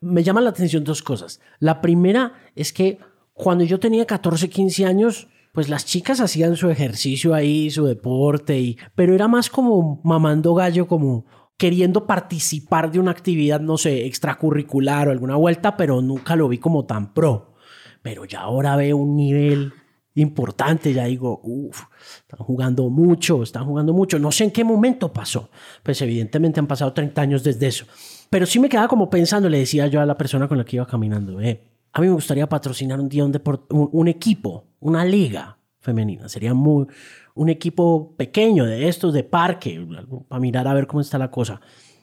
Me 0.00 0.22
llaman 0.22 0.44
la 0.44 0.50
atención 0.50 0.84
dos 0.84 1.02
cosas. 1.02 1.40
La 1.58 1.80
primera 1.80 2.34
es 2.54 2.72
que 2.72 2.98
cuando 3.32 3.64
yo 3.64 3.80
tenía 3.80 4.06
14, 4.06 4.48
15 4.48 4.86
años, 4.86 5.28
pues 5.52 5.68
las 5.68 5.84
chicas 5.86 6.20
hacían 6.20 6.56
su 6.56 6.70
ejercicio 6.70 7.34
ahí, 7.34 7.70
su 7.70 7.86
deporte, 7.86 8.58
y, 8.60 8.78
pero 8.94 9.14
era 9.14 9.28
más 9.28 9.50
como 9.50 10.00
mamando 10.04 10.54
gallo, 10.54 10.86
como 10.86 11.26
queriendo 11.56 12.06
participar 12.06 12.90
de 12.90 12.98
una 12.98 13.12
actividad, 13.12 13.60
no 13.60 13.78
sé, 13.78 14.06
extracurricular 14.06 15.08
o 15.08 15.10
alguna 15.10 15.36
vuelta, 15.36 15.76
pero 15.76 16.02
nunca 16.02 16.36
lo 16.36 16.48
vi 16.48 16.58
como 16.58 16.84
tan 16.84 17.14
pro. 17.14 17.54
Pero 18.02 18.24
ya 18.24 18.40
ahora 18.40 18.76
veo 18.76 18.96
un 18.96 19.16
nivel 19.16 19.72
importante, 20.14 20.92
ya 20.92 21.04
digo, 21.04 21.40
uff, 21.42 21.82
están 22.18 22.40
jugando 22.46 22.88
mucho, 22.88 23.42
están 23.42 23.64
jugando 23.64 23.92
mucho. 23.92 24.18
No 24.18 24.30
sé 24.30 24.44
en 24.44 24.50
qué 24.50 24.64
momento 24.64 25.12
pasó. 25.12 25.50
Pues 25.82 26.00
evidentemente 26.02 26.60
han 26.60 26.66
pasado 26.66 26.92
30 26.92 27.20
años 27.20 27.42
desde 27.42 27.66
eso. 27.66 27.86
Pero 28.30 28.46
sí 28.46 28.58
me 28.58 28.68
quedaba 28.68 28.88
como 28.88 29.10
pensando, 29.10 29.48
le 29.48 29.58
decía 29.58 29.86
yo 29.86 30.00
a 30.00 30.06
la 30.06 30.16
persona 30.16 30.48
con 30.48 30.58
la 30.58 30.64
que 30.64 30.76
iba 30.76 30.86
caminando, 30.86 31.40
eh, 31.40 31.60
a 31.92 32.00
mí 32.00 32.08
me 32.08 32.14
gustaría 32.14 32.48
patrocinar 32.48 32.98
un 32.98 33.08
día 33.08 33.24
un, 33.24 33.40
un, 33.70 34.08
equipo, 34.08 34.64
una 34.80 35.04
liga 35.04 35.58
femenina. 35.78 36.28
Sería 36.28 36.52
muy, 36.52 36.86
un 37.34 37.48
equipo 37.48 38.16
pequeño 38.16 38.64
de 38.64 38.88
estos, 38.88 39.12
de 39.12 39.22
parque, 39.22 39.86
para 40.28 40.40
mirar 40.40 40.66
a 40.66 40.74
ver 40.74 40.88
cómo 40.88 41.00
está 41.00 41.18
la 41.18 41.30
cosa. 41.30 41.60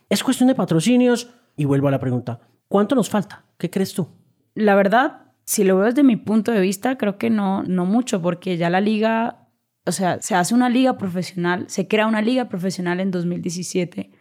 Es 0.10 0.24
cuestión 0.24 0.48
de 0.48 0.56
patrocinios 0.56 1.30
y 1.58 1.65
vuelvo 1.65 1.89
a 1.89 1.91
la 1.91 2.00
pregunta, 2.00 2.39
¿cuánto 2.70 2.96
nos 2.96 3.10
falta? 3.10 3.44
¿Qué 3.58 3.70
crees 3.70 3.94
tú? 3.94 4.08
La 4.53 4.75
verdad, 4.75 5.31
si 5.51 5.65
lo 5.65 5.75
veo 5.75 5.88
desde 5.88 6.03
mi 6.03 6.15
punto 6.15 6.53
de 6.53 6.62
vista, 6.62 6.98
creo 6.98 7.17
que 7.17 7.29
no, 7.29 7.63
no 7.63 7.86
mucho, 7.86 8.22
porque 8.22 8.55
ya 8.55 8.70
la 8.70 8.79
liga, 8.79 9.50
o 9.86 9.91
sea, 9.91 10.22
se 10.22 10.34
hace 10.34 10.55
una 10.55 10.70
liga 10.70 10.98
profesional, 10.98 11.65
se 11.67 11.89
crea 11.89 12.08
una 12.08 12.22
liga 12.22 12.48
profesional 12.48 13.01
en 13.01 13.12
2017 13.12 14.12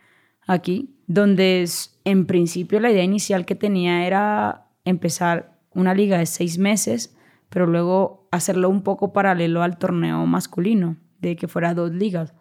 aquí, 0.48 0.98
donde 1.06 1.68
en 2.02 2.26
principio 2.26 2.80
la 2.80 2.90
idea 2.90 3.04
inicial 3.04 3.46
que 3.46 3.54
tenía 3.54 4.08
era 4.08 4.72
empezar 4.84 5.56
una 5.72 5.94
liga 5.94 6.18
de 6.18 6.26
seis 6.26 6.58
meses, 6.58 7.16
pero 7.48 7.68
luego 7.68 8.26
hacerlo 8.32 8.68
un 8.68 8.82
poco 8.82 9.12
paralelo 9.12 9.62
al 9.62 9.78
torneo 9.78 10.26
masculino, 10.26 10.96
de 11.20 11.36
que 11.36 11.46
fuera 11.46 11.74
dos 11.74 11.92
ligas. 11.92 12.34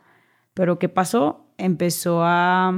Pero 0.55 0.79
¿qué 0.79 0.89
pasó? 0.89 1.53
Empezó 1.59 2.23
a, 2.23 2.73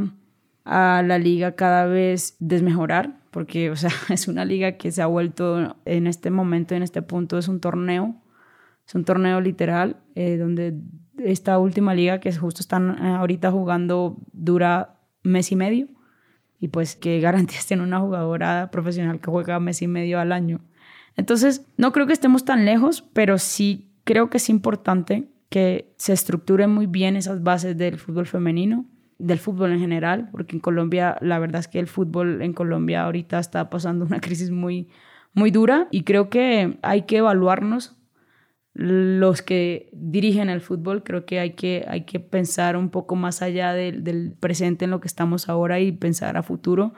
a 0.66 1.04
la 1.08 1.18
liga 1.20 1.56
cada 1.56 1.86
vez 1.86 2.36
desmejorar, 2.40 3.21
porque, 3.32 3.72
o 3.72 3.76
sea, 3.76 3.90
es 4.10 4.28
una 4.28 4.46
liga 4.46 4.74
que 4.74 4.92
se 4.92 5.02
ha 5.02 5.08
vuelto 5.08 5.76
en 5.86 6.08
este 6.08 6.30
momento, 6.30 6.76
en 6.76 6.84
este 6.84 7.02
punto, 7.02 7.38
es 7.38 7.48
un 7.48 7.60
torneo, 7.60 8.22
es 8.86 8.94
un 8.94 9.06
torneo 9.06 9.42
literal, 9.42 9.98
eh, 10.16 10.38
donde 10.38 10.76
esta 11.18 11.58
última 11.58 11.96
liga 11.96 12.20
que 12.20 12.34
justo 12.34 12.62
están 12.62 12.98
eh, 12.98 13.16
ahorita 13.16 13.52
jugando 13.52 14.18
dura 14.34 15.00
mes 15.24 15.52
y 15.52 15.56
medio, 15.56 15.88
y 16.60 16.68
pues 16.68 16.96
qué 16.96 17.20
garantías 17.22 17.66
tiene 17.66 17.84
una 17.84 18.00
jugadora 18.00 18.70
profesional 18.72 19.20
que 19.20 19.32
juega 19.32 19.60
mes 19.60 19.82
y 19.82 19.88
medio 19.88 20.20
al 20.20 20.32
año. 20.32 20.62
Entonces, 21.18 21.66
no 21.78 21.92
creo 21.92 22.08
que 22.08 22.14
estemos 22.14 22.46
tan 22.46 22.66
lejos, 22.66 23.02
pero 23.14 23.38
sí 23.38 23.92
creo 24.04 24.30
que 24.30 24.38
es 24.38 24.50
importante 24.50 25.30
que 25.50 25.94
se 25.98 26.14
estructuren 26.14 26.70
muy 26.70 26.88
bien 26.88 27.18
esas 27.18 27.44
bases 27.44 27.78
del 27.78 27.98
fútbol 27.98 28.26
femenino 28.26 28.86
del 29.22 29.38
fútbol 29.38 29.72
en 29.72 29.80
general, 29.80 30.30
porque 30.32 30.56
en 30.56 30.60
Colombia, 30.60 31.18
la 31.22 31.40
verdad 31.40 31.60
es 31.60 31.68
que 31.68 31.80
el 31.80 31.88
fútbol 31.88 32.42
en 32.42 32.54
Colombia 32.54 33.04
ahorita 33.04 33.40
está 33.40 33.70
pasando 33.70 34.06
una 34.06 34.20
crisis 34.20 34.52
muy, 34.52 34.90
muy 35.34 35.52
dura 35.52 35.88
y 35.92 36.04
creo 36.04 36.30
que 36.30 36.78
hay 36.82 37.04
que 37.04 37.18
evaluarnos 37.18 37.98
los 38.74 39.42
que 39.42 39.90
dirigen 39.94 40.50
el 40.50 40.62
fútbol, 40.62 41.04
creo 41.04 41.26
que 41.26 41.40
hay 41.40 41.52
que, 41.52 41.86
hay 41.88 42.06
que 42.06 42.20
pensar 42.20 42.78
un 42.78 42.90
poco 42.90 43.16
más 43.16 43.42
allá 43.42 43.74
del, 43.74 44.34
presente 44.40 44.86
en 44.86 44.92
lo 44.92 45.02
que 45.02 45.08
estamos 45.08 45.50
ahora 45.50 45.80
y 45.80 45.92
pensar 45.92 46.38
a 46.38 46.44
futuro, 46.44 46.94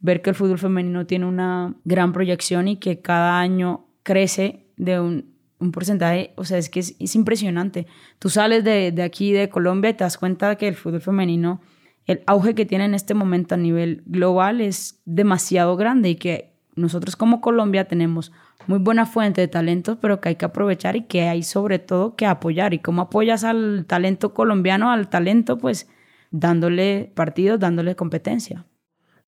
ver 0.00 0.20
que 0.20 0.30
el 0.30 0.36
fútbol 0.36 0.58
femenino 0.58 1.06
tiene 1.06 1.26
una 1.26 1.76
gran 1.84 2.12
proyección 2.12 2.66
y 2.66 2.76
que 2.76 3.00
cada 3.00 3.38
año 3.38 3.86
crece 4.02 4.66
de 4.76 4.98
un, 4.98 5.31
un 5.62 5.72
porcentaje, 5.72 6.32
o 6.36 6.44
sea, 6.44 6.58
es 6.58 6.68
que 6.68 6.80
es, 6.80 7.14
impresionante. 7.14 7.86
Tú 8.18 8.28
sales 8.28 8.64
de, 8.64 8.92
de, 8.92 9.02
aquí, 9.02 9.32
de 9.32 9.48
Colombia, 9.48 9.90
y 9.90 9.94
te 9.94 10.04
das 10.04 10.18
cuenta 10.18 10.56
que 10.56 10.68
el 10.68 10.74
fútbol 10.74 11.00
femenino, 11.00 11.60
el 12.06 12.22
auge 12.26 12.54
que 12.54 12.66
tiene 12.66 12.84
en 12.84 12.94
este 12.94 13.14
momento 13.14 13.54
a 13.54 13.58
nivel 13.58 14.02
global 14.06 14.60
es 14.60 15.00
demasiado 15.04 15.76
grande 15.76 16.10
y 16.10 16.16
que 16.16 16.52
nosotros 16.74 17.16
como 17.16 17.40
Colombia 17.40 17.86
tenemos 17.86 18.32
muy 18.66 18.78
buena 18.78 19.06
fuente 19.06 19.40
de 19.40 19.48
talento, 19.48 19.98
pero 20.00 20.20
que 20.20 20.30
hay 20.30 20.36
que 20.36 20.44
aprovechar 20.44 20.96
y 20.96 21.02
que 21.02 21.22
hay 21.22 21.42
sobre 21.42 21.78
todo 21.78 22.16
que 22.16 22.26
apoyar. 22.26 22.74
¿Y 22.74 22.78
cómo 22.78 23.02
apoyas 23.02 23.44
al 23.44 23.84
talento 23.86 24.34
colombiano, 24.34 24.90
al 24.90 25.08
talento? 25.08 25.58
Pues 25.58 25.88
dándole 26.30 27.12
partidos, 27.14 27.60
dándole 27.60 27.94
competencia. 27.94 28.66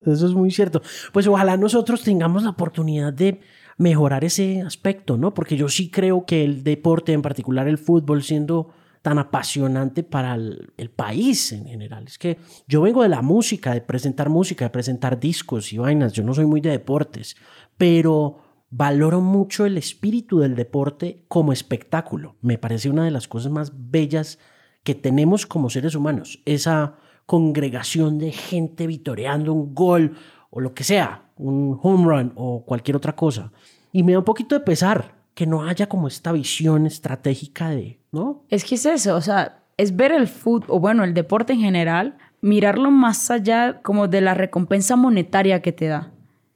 Eso 0.01 0.27
es 0.27 0.33
muy 0.33 0.51
cierto. 0.51 0.81
Pues 1.13 1.27
ojalá 1.27 1.57
nosotros 1.57 2.03
tengamos 2.03 2.43
la 2.43 2.51
oportunidad 2.51 3.13
de 3.13 3.39
mejorar 3.77 4.23
ese 4.23 4.61
aspecto, 4.61 5.17
¿no? 5.17 5.33
Porque 5.33 5.57
yo 5.57 5.67
sí 5.69 5.89
creo 5.89 6.25
que 6.25 6.43
el 6.43 6.63
deporte, 6.63 7.13
en 7.13 7.21
particular 7.21 7.67
el 7.67 7.77
fútbol, 7.77 8.23
siendo 8.23 8.69
tan 9.01 9.19
apasionante 9.19 10.01
para 10.01 10.33
el, 10.33 10.91
país 10.95 11.51
en 11.51 11.67
general. 11.67 12.05
Es 12.07 12.17
que 12.17 12.39
yo 12.67 12.81
vengo 12.81 13.03
de 13.03 13.09
la 13.09 13.21
música, 13.21 13.73
de 13.73 13.81
presentar 13.81 14.29
música, 14.29 14.65
de 14.65 14.71
presentar 14.71 15.19
discos 15.19 15.71
y 15.73 15.77
vainas. 15.77 16.13
Yo 16.13 16.23
no 16.23 16.33
soy 16.33 16.47
muy 16.47 16.59
de 16.59 16.71
deportes, 16.71 17.35
pero 17.77 18.39
valoro 18.71 19.21
mucho 19.21 19.67
el 19.67 19.77
espíritu 19.77 20.39
del 20.39 20.55
deporte 20.55 21.23
como 21.27 21.53
espectáculo. 21.53 22.35
Me 22.41 22.57
parece 22.57 22.89
una 22.89 23.05
de 23.05 23.11
las 23.11 23.27
cosas 23.27 23.51
más 23.51 23.73
bellas 23.75 24.39
que 24.83 24.95
tenemos 24.95 25.45
como 25.45 25.69
seres 25.69 25.93
humanos. 25.93 26.41
Esa 26.45 26.95
congregación 27.27 28.17
de 28.17 28.31
gente 28.31 28.87
vitoreando 28.87 29.53
un 29.53 29.75
gol 29.75 30.17
o 30.49 30.61
lo 30.61 30.73
que 30.73 30.83
sea, 30.83 31.24
un 31.37 31.79
home 31.81 32.05
run 32.05 32.33
o 32.35 32.63
cualquier 32.65 32.97
otra 32.97 33.15
cosa. 33.15 33.51
Y 33.91 34.03
me 34.03 34.13
da 34.13 34.19
un 34.19 34.25
poquito 34.25 34.55
de 34.55 34.61
pesar 34.61 35.15
que 35.33 35.45
no 35.45 35.63
haya 35.63 35.87
como 35.87 36.07
esta 36.07 36.31
visión 36.31 36.85
estratégica 36.85 37.69
de, 37.69 37.99
¿no? 38.11 38.43
Es 38.49 38.63
que 38.63 38.75
es 38.75 38.85
eso, 38.85 39.15
o 39.15 39.21
sea, 39.21 39.63
es 39.77 39.95
ver 39.95 40.11
el 40.11 40.27
fútbol, 40.27 40.67
o 40.69 40.79
bueno, 40.79 41.03
el 41.03 41.13
deporte 41.13 41.53
en 41.53 41.59
general, 41.59 42.17
mirarlo 42.41 42.91
más 42.91 43.29
allá 43.29 43.81
como 43.81 44.07
de 44.07 44.21
la 44.21 44.33
recompensa 44.33 44.95
monetaria 44.95 45.61
que 45.61 45.73
te 45.73 45.87
da. 45.87 46.11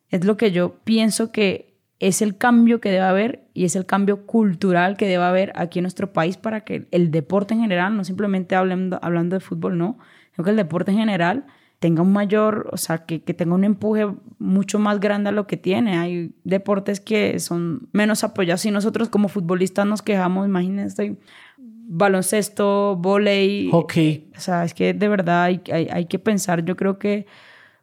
Es 0.09 0.23
lo 0.23 0.37
que 0.37 0.51
yo 0.51 0.75
pienso 0.83 1.31
que 1.31 1.69
es 1.99 2.21
el 2.21 2.37
cambio 2.37 2.79
que 2.79 2.91
debe 2.91 3.03
haber 3.03 3.49
y 3.53 3.65
es 3.65 3.75
el 3.75 3.85
cambio 3.85 4.25
cultural 4.25 4.95
que 4.95 5.07
debe 5.07 5.25
haber 5.25 5.51
aquí 5.55 5.79
en 5.79 5.83
nuestro 5.83 6.13
país 6.13 6.37
para 6.37 6.61
que 6.61 6.87
el 6.91 7.11
deporte 7.11 7.53
en 7.53 7.61
general, 7.61 7.97
no 7.97 8.05
simplemente 8.05 8.55
hablando, 8.55 8.99
hablando 9.01 9.35
de 9.35 9.41
fútbol, 9.41 9.77
no, 9.77 9.99
sino 10.33 10.45
que 10.45 10.51
el 10.51 10.55
deporte 10.55 10.91
en 10.91 10.97
general 10.99 11.45
tenga 11.79 12.01
un 12.01 12.13
mayor, 12.13 12.69
o 12.71 12.77
sea, 12.77 13.05
que, 13.05 13.21
que, 13.21 13.33
tenga 13.33 13.55
un 13.55 13.63
empuje 13.63 14.07
mucho 14.49 14.79
más 14.79 14.99
grande 14.99 15.29
a 15.29 15.31
lo 15.31 15.47
que 15.47 15.57
tiene. 15.57 15.97
Hay 15.97 16.33
deportes 16.43 16.99
que 16.99 17.39
son 17.39 17.87
menos 17.91 18.23
apoyados 18.23 18.65
y 18.65 18.71
nosotros 18.71 19.09
como 19.09 19.29
futbolistas 19.29 19.85
nos 19.85 20.01
quejamos, 20.01 20.47
imagínense, 20.47 21.17
baloncesto, 21.57 22.95
volei, 22.97 23.69
hockey. 23.71 24.29
O 24.35 24.39
sea, 24.39 24.63
es 24.63 24.73
que 24.73 24.93
de 24.93 25.07
verdad 25.07 25.43
hay, 25.43 25.61
hay, 25.71 25.87
hay 25.91 26.05
que 26.05 26.19
pensar, 26.19 26.63
yo 26.65 26.75
creo 26.75 26.99
que 26.99 27.25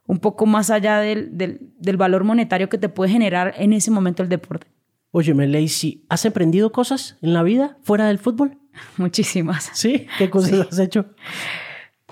un 0.05 0.19
poco 0.19 0.45
más 0.45 0.69
allá 0.69 0.99
del, 0.99 1.37
del, 1.37 1.69
del, 1.77 1.97
valor 1.97 2.23
monetario 2.23 2.69
que 2.69 2.77
te 2.77 2.87
puede 2.87 3.11
generar 3.11 3.53
en 3.57 3.73
ese 3.73 3.91
momento 3.91 4.23
el 4.23 4.29
deporte. 4.29 4.67
Oye, 5.11 5.33
Lacey, 5.33 6.05
¿has 6.09 6.25
aprendido 6.25 6.71
cosas 6.71 7.17
en 7.21 7.33
la 7.33 7.43
vida 7.43 7.77
fuera 7.81 8.07
del 8.07 8.17
fútbol? 8.17 8.57
Muchísimas. 8.97 9.69
¿Sí? 9.73 10.07
¿Qué 10.17 10.29
cosas 10.29 10.67
has 10.71 10.79
hecho? 10.79 11.05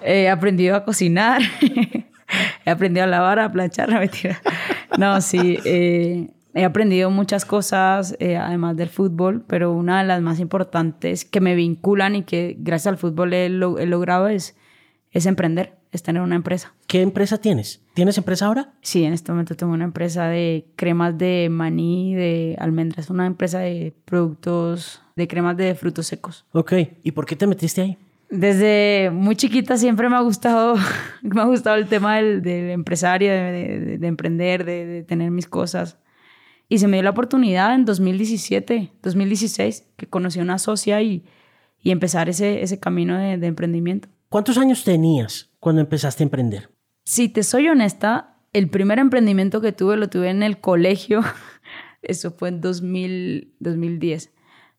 He 0.01 0.29
aprendido 0.29 0.75
a 0.75 0.83
cocinar, 0.83 1.41
he 2.65 2.69
aprendido 2.69 3.03
a 3.03 3.07
lavar, 3.07 3.39
a 3.39 3.51
planchar, 3.51 3.89
no 3.93 3.99
mentira. 3.99 4.41
No, 4.97 5.19
sí, 5.21 5.59
eh, 5.65 6.29
he 6.55 6.63
aprendido 6.63 7.11
muchas 7.11 7.45
cosas, 7.45 8.15
eh, 8.19 8.37
además 8.37 8.77
del 8.77 8.89
fútbol, 8.89 9.43
pero 9.45 9.73
una 9.73 10.01
de 10.01 10.07
las 10.07 10.21
más 10.21 10.39
importantes 10.39 11.25
que 11.25 11.41
me 11.41 11.53
vinculan 11.53 12.15
y 12.15 12.23
que 12.23 12.55
gracias 12.57 12.87
al 12.87 12.97
fútbol 12.97 13.33
he, 13.33 13.49
logrado 13.49 14.27
es, 14.27 14.55
es 15.11 15.25
emprender, 15.25 15.73
es 15.91 16.01
tener 16.01 16.21
una 16.21 16.35
empresa. 16.35 16.73
¿Qué 16.87 17.01
empresa 17.01 17.37
tienes? 17.39 17.81
¿Tienes 17.93 18.17
empresa 18.17 18.45
ahora? 18.45 18.73
Sí, 18.81 19.03
en 19.03 19.13
este 19.13 19.31
momento 19.33 19.55
tengo 19.55 19.73
una 19.73 19.83
empresa 19.83 20.27
de 20.27 20.65
cremas 20.77 21.17
de 21.17 21.49
maní, 21.51 22.15
de 22.15 22.55
almendras, 22.57 23.09
una 23.09 23.25
empresa 23.25 23.59
de 23.59 23.93
productos, 24.05 25.01
de 25.17 25.27
cremas 25.27 25.57
de 25.57 25.75
frutos 25.75 26.07
secos. 26.07 26.45
Ok, 26.53 26.73
¿y 27.03 27.11
por 27.11 27.25
qué 27.25 27.35
te 27.35 27.47
metiste 27.47 27.81
ahí? 27.81 27.97
Desde 28.29 29.11
muy 29.11 29.35
chiquita 29.35 29.77
siempre 29.77 30.09
me 30.09 30.15
ha 30.15 30.21
gustado, 30.21 30.75
me 31.21 31.41
ha 31.41 31.45
gustado 31.45 31.75
el 31.77 31.87
tema 31.87 32.17
del, 32.17 32.41
del 32.41 32.71
empresario, 32.71 33.31
de, 33.31 33.97
de, 33.99 34.07
emprender, 34.07 34.65
de, 34.65 34.85
de, 34.85 35.03
tener 35.03 35.31
mis 35.31 35.47
cosas. 35.47 35.97
Y 36.67 36.79
se 36.79 36.87
me 36.87 36.97
dio 36.97 37.03
la 37.03 37.11
oportunidad 37.11 37.75
en 37.75 37.85
2017, 37.85 38.93
2016, 39.03 39.87
que 39.95 40.07
conocí 40.07 40.39
a 40.39 40.43
una 40.43 40.57
socia 40.57 41.01
y, 41.01 41.23
y 41.79 41.91
empezar 41.91 42.27
ese, 42.27 42.63
ese 42.63 42.79
camino 42.79 43.17
de, 43.17 43.37
de 43.37 43.47
emprendimiento. 43.47 44.09
¿Cuántos 44.29 44.57
años 44.57 44.83
tenías 44.83 45.51
cuando 45.59 45.81
empezaste 45.81 46.23
a 46.23 46.25
emprender? 46.25 46.69
Si 47.03 47.29
te 47.29 47.43
soy 47.43 47.69
honesta, 47.69 48.39
el 48.53 48.69
primer 48.69 48.99
emprendimiento 48.99 49.61
que 49.61 49.71
tuve 49.71 49.97
lo 49.97 50.09
tuve 50.09 50.29
en 50.29 50.41
el 50.41 50.59
colegio. 50.59 51.21
Eso 52.01 52.31
fue 52.31 52.49
en 52.49 52.61
2000, 52.61 53.55
2010, 53.59 54.33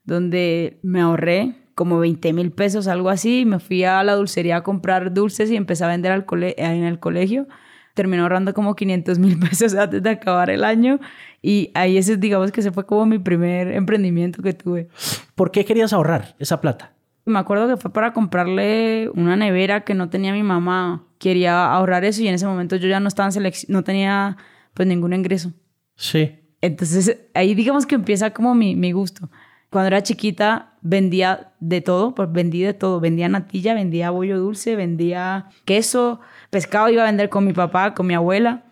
donde 0.05 0.81
me 0.83 1.01
ahorré 1.01 1.66
como 1.77 1.99
20 1.99 2.33
mil 2.33 2.51
pesos, 2.53 2.89
algo 2.89 3.11
así. 3.11 3.45
Me 3.45 3.61
fui 3.61 3.85
a 3.85 4.03
la 4.03 4.15
dulcería 4.15 4.57
a 4.57 4.63
comprar 4.63 5.13
dulces 5.13 5.51
y 5.51 5.57
empecé 5.57 5.85
a 5.85 5.89
vender 5.89 6.11
al 6.11 6.25
en 6.57 6.85
el 6.85 6.99
colegio. 6.99 7.47
Terminé 7.93 8.23
ahorrando 8.23 8.55
como 8.55 8.75
500 8.75 9.19
mil 9.19 9.39
pesos 9.51 9.75
antes 9.75 10.03
de 10.03 10.11
acabar 10.11 10.49
el 10.49 10.65
año. 10.65 10.99
Y 11.43 11.71
ahí 11.75 11.99
ese, 11.99 12.17
digamos 12.17 12.51
que 12.51 12.61
ese 12.61 12.73
fue 12.73 12.87
como 12.87 13.05
mi 13.05 13.19
primer 13.19 13.69
emprendimiento 13.73 14.43
que 14.43 14.55
tuve. 14.55 14.89
¿Por 15.35 15.51
qué 15.51 15.67
querías 15.67 15.93
ahorrar 15.93 16.35
esa 16.39 16.63
plata? 16.63 16.95
Me 17.27 17.39
acuerdo 17.39 17.69
que 17.69 17.77
fue 17.77 17.93
para 17.93 18.15
comprarle 18.15 19.11
una 19.15 19.37
nevera 19.37 19.83
que 19.83 19.93
no 19.93 20.09
tenía 20.09 20.33
mi 20.33 20.43
mamá. 20.43 21.05
Quería 21.19 21.67
ahorrar 21.67 22.07
eso 22.07 22.23
y 22.23 22.29
en 22.29 22.37
ese 22.37 22.47
momento 22.47 22.77
yo 22.77 22.89
ya 22.89 23.01
no 23.01 23.09
estaba 23.09 23.29
en 23.29 23.53
no 23.69 23.85
tenía 23.85 24.39
pues 24.73 24.89
ningún 24.89 25.13
ingreso. 25.13 25.53
Sí. 25.95 26.37
Entonces 26.63 27.19
ahí 27.35 27.55
digamos 27.55 27.85
que 27.85 27.97
empieza 27.97 28.31
como 28.31 28.55
mi, 28.55 28.77
mi 28.77 28.93
gusto. 28.93 29.29
Cuando 29.71 29.89
era 29.89 30.03
chiquita 30.03 30.75
vendía 30.81 31.53
de 31.61 31.81
todo, 31.81 32.15
pues 32.15 32.31
vendí 32.31 32.63
de 32.63 32.75
todo. 32.75 33.01
Vendía 33.01 33.29
natilla, 33.29 33.75
vendía 33.75 34.11
bollo 34.11 34.39
dulce, 34.39 34.77
vendía 34.77 35.49
queso, 35.65 36.21
pescado 36.51 36.89
iba 36.89 37.03
a 37.03 37.07
vender 37.07 37.29
con 37.29 37.45
mi 37.45 37.53
papá, 37.53 37.95
con 37.95 38.07
mi 38.07 38.15
abuela. 38.15 38.65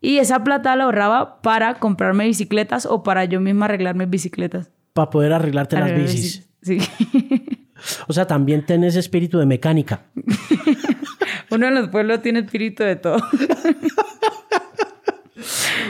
Y 0.00 0.18
esa 0.18 0.42
plata 0.42 0.74
la 0.76 0.84
ahorraba 0.84 1.42
para 1.42 1.74
comprarme 1.74 2.24
bicicletas 2.24 2.86
o 2.86 3.02
para 3.02 3.24
yo 3.26 3.40
misma 3.40 3.66
arreglarme 3.66 4.06
bicicletas. 4.06 4.70
Para 4.92 5.10
poder 5.10 5.32
arreglarte 5.32 5.78
las 5.78 5.94
bicis. 5.94 6.48
Sí. 6.62 6.78
O 8.08 8.12
sea, 8.12 8.26
también 8.26 8.64
tenés 8.64 8.96
espíritu 8.96 9.38
de 9.38 9.46
mecánica. 9.46 10.02
Uno 11.50 11.68
en 11.68 11.74
los 11.74 11.88
pueblos 11.88 12.22
tiene 12.22 12.40
espíritu 12.40 12.82
de 12.82 12.96
todo. 12.96 13.16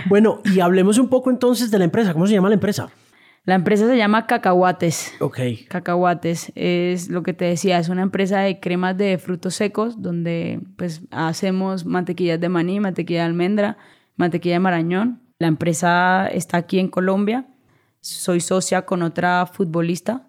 bueno, 0.07 0.41
y 0.45 0.61
hablemos 0.61 0.99
un 0.99 1.09
poco 1.09 1.31
entonces 1.31 1.71
de 1.71 1.79
la 1.79 1.85
empresa. 1.85 2.13
¿Cómo 2.13 2.27
se 2.27 2.35
llama 2.35 2.49
la 2.49 2.55
empresa? 2.55 2.89
La 3.45 3.55
empresa 3.55 3.87
se 3.87 3.97
llama 3.97 4.27
Cacahuates. 4.27 5.15
Ok. 5.21 5.41
Cacahuates 5.69 6.53
es 6.55 7.09
lo 7.09 7.23
que 7.23 7.33
te 7.33 7.47
decía, 7.47 7.79
es 7.79 7.89
una 7.89 8.03
empresa 8.03 8.41
de 8.41 8.61
cremas 8.61 8.97
de 8.97 9.19
frutos 9.19 9.55
secos 9.55 10.03
donde 10.03 10.61
pues 10.77 11.03
hacemos 11.11 11.87
mantequillas 11.87 12.39
de 12.41 12.49
maní, 12.49 12.81
mantequilla 12.81 13.21
de 13.21 13.27
almendra, 13.27 13.79
mantequilla 14.17 14.57
de 14.57 14.61
marañón. 14.61 15.23
La 15.39 15.47
empresa 15.47 16.29
está 16.29 16.59
aquí 16.59 16.79
en 16.79 16.89
Colombia. 16.89 17.47
Soy 18.01 18.41
socia 18.41 18.83
con 18.83 19.03
otra 19.03 19.47
futbolista 19.47 20.27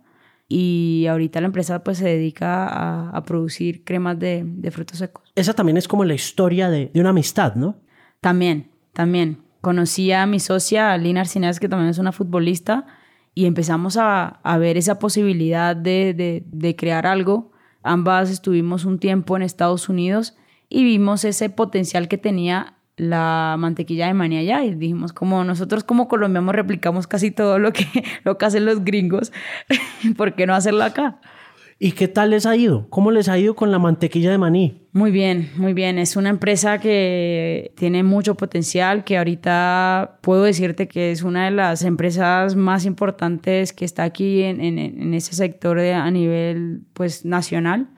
y 0.48 1.06
ahorita 1.08 1.40
la 1.40 1.48
empresa 1.48 1.84
pues 1.84 1.98
se 1.98 2.06
dedica 2.06 3.10
a, 3.16 3.24
producir 3.24 3.86
cremas 3.86 4.20
de, 4.20 4.46
frutos 4.72 4.98
secos. 4.98 5.32
Esa 5.36 5.54
también 5.54 5.78
es 5.78 5.88
como 5.88 6.04
la 6.04 6.14
historia 6.14 6.70
de, 6.70 6.92
una 6.96 7.10
amistad, 7.10 7.56
¿no? 7.56 7.80
También, 8.20 8.72
también. 8.94 9.44
Conocí 9.62 10.12
a 10.12 10.26
mi 10.26 10.40
socia, 10.40 10.98
Lina 10.98 11.22
Arcinés, 11.22 11.60
que 11.60 11.70
también 11.70 11.90
es 11.90 12.00
una 12.00 12.12
futbolista, 12.12 12.86
y 13.34 13.46
empezamos 13.46 13.98
a, 13.98 14.40
ver 14.60 14.78
esa 14.78 15.00
posibilidad 15.00 15.76
de, 15.76 16.44
de 16.46 16.76
crear 16.76 17.08
algo. 17.08 17.52
Ambas 17.84 18.30
estuvimos 18.30 18.86
un 18.86 19.00
tiempo 19.00 19.36
en 19.36 19.44
Estados 19.44 19.90
Unidos 19.90 20.36
y 20.70 20.84
vimos 20.84 21.26
ese 21.26 21.50
potencial 21.50 22.08
que 22.08 22.18
tenía 22.18 22.76
la 22.98 23.56
mantequilla 23.58 24.08
de 24.08 24.14
maní 24.14 24.38
allá 24.38 24.64
y 24.64 24.76
dijimos 24.76 25.12
como 25.12 25.44
nosotros 25.44 25.84
como 25.84 26.08
colombianos 26.08 26.54
replicamos 26.54 27.08
casi 27.08 27.32
todo 27.32 27.58
lo 27.58 27.74
que, 27.74 27.86
lo 28.24 28.38
que 28.38 28.46
hacen 28.46 28.66
los 28.66 28.84
gringos, 28.84 29.32
¿por 30.18 30.36
qué 30.36 30.46
no 30.46 30.54
hacerlo 30.54 30.84
acá? 30.84 31.20
¿Y 31.84 31.94
qué 31.94 32.08
tal 32.08 32.30
les 32.30 32.46
ha 32.46 32.56
ido? 32.56 32.86
¿Cómo 32.92 33.10
les 33.10 33.28
ha 33.28 33.40
ido 33.40 33.56
con 33.56 33.72
la 33.72 33.80
mantequilla 33.80 34.30
de 34.30 34.38
maní? 34.38 34.88
Muy 34.94 35.10
bien, 35.10 35.50
muy 35.56 35.74
bien. 35.74 35.98
Es 35.98 36.16
una 36.16 36.30
empresa 36.30 36.78
que 36.78 37.74
tiene 37.76 38.04
mucho 38.04 38.36
potencial, 38.36 39.04
que 39.04 39.18
ahorita 39.18 40.20
puedo 40.22 40.44
decirte 40.44 40.88
que 40.88 41.10
es 41.10 41.24
una 41.24 41.46
de 41.46 41.52
las 41.52 41.82
empresas 41.82 42.56
más 42.56 42.86
importantes 42.86 43.74
que 43.74 43.84
está 43.84 44.04
aquí 44.04 44.44
en, 44.44 44.62
en, 44.62 45.14
ese 45.16 45.34
sector 45.34 45.80
de, 45.80 45.94
a 45.94 46.12
nivel 46.12 46.84
pues, 46.94 47.26
nacional 47.26 47.90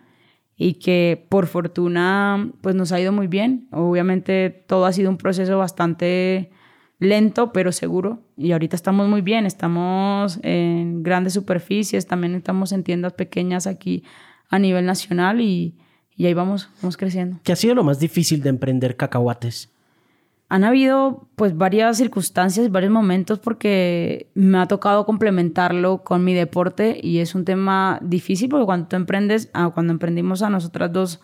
y 0.55 0.75
que 0.75 1.25
por 1.27 1.47
fortuna 1.47 2.53
pues 2.61 2.75
nos 2.75 2.93
ha 2.93 3.01
ido 3.01 3.11
muy 3.11 3.27
bien. 3.27 3.67
Obviamente 3.73 4.63
todo 4.65 4.85
ha 4.85 4.93
sido 4.93 5.09
un 5.09 5.17
proceso 5.17 5.57
bastante 5.57 6.51
lento 6.99 7.51
pero 7.51 7.71
seguro 7.71 8.21
y 8.37 8.51
ahorita 8.51 8.75
estamos 8.75 9.07
muy 9.07 9.21
bien, 9.21 9.45
estamos 9.45 10.39
en 10.43 11.03
grandes 11.03 11.33
superficies, 11.33 12.07
también 12.07 12.35
estamos 12.35 12.71
en 12.71 12.83
tiendas 12.83 13.13
pequeñas 13.13 13.67
aquí 13.67 14.03
a 14.49 14.59
nivel 14.59 14.85
nacional 14.85 15.41
y, 15.41 15.75
y 16.15 16.25
ahí 16.25 16.33
vamos, 16.33 16.69
vamos 16.81 16.97
creciendo. 16.97 17.39
¿Qué 17.43 17.51
ha 17.51 17.55
sido 17.55 17.75
lo 17.75 17.83
más 17.83 17.99
difícil 17.99 18.41
de 18.41 18.49
emprender 18.49 18.95
cacahuates? 18.95 19.73
han 20.53 20.63
habido 20.63 21.27
pues 21.35 21.57
varias 21.57 21.97
circunstancias, 21.97 22.69
varios 22.69 22.91
momentos 22.91 23.39
porque 23.39 24.29
me 24.35 24.59
ha 24.59 24.67
tocado 24.67 25.03
complementarlo 25.03 26.03
con 26.03 26.23
mi 26.23 26.35
deporte 26.35 26.99
y 27.01 27.17
es 27.19 27.33
un 27.33 27.43
tema 27.43 27.97
difícil 28.03 28.49
porque 28.49 28.67
cuando 28.67 28.87
tú 28.87 28.95
emprendes, 28.95 29.49
ah, 29.53 29.71
cuando 29.73 29.93
emprendimos 29.93 30.43
a 30.43 30.51
nosotras 30.51 30.93
dos, 30.93 31.21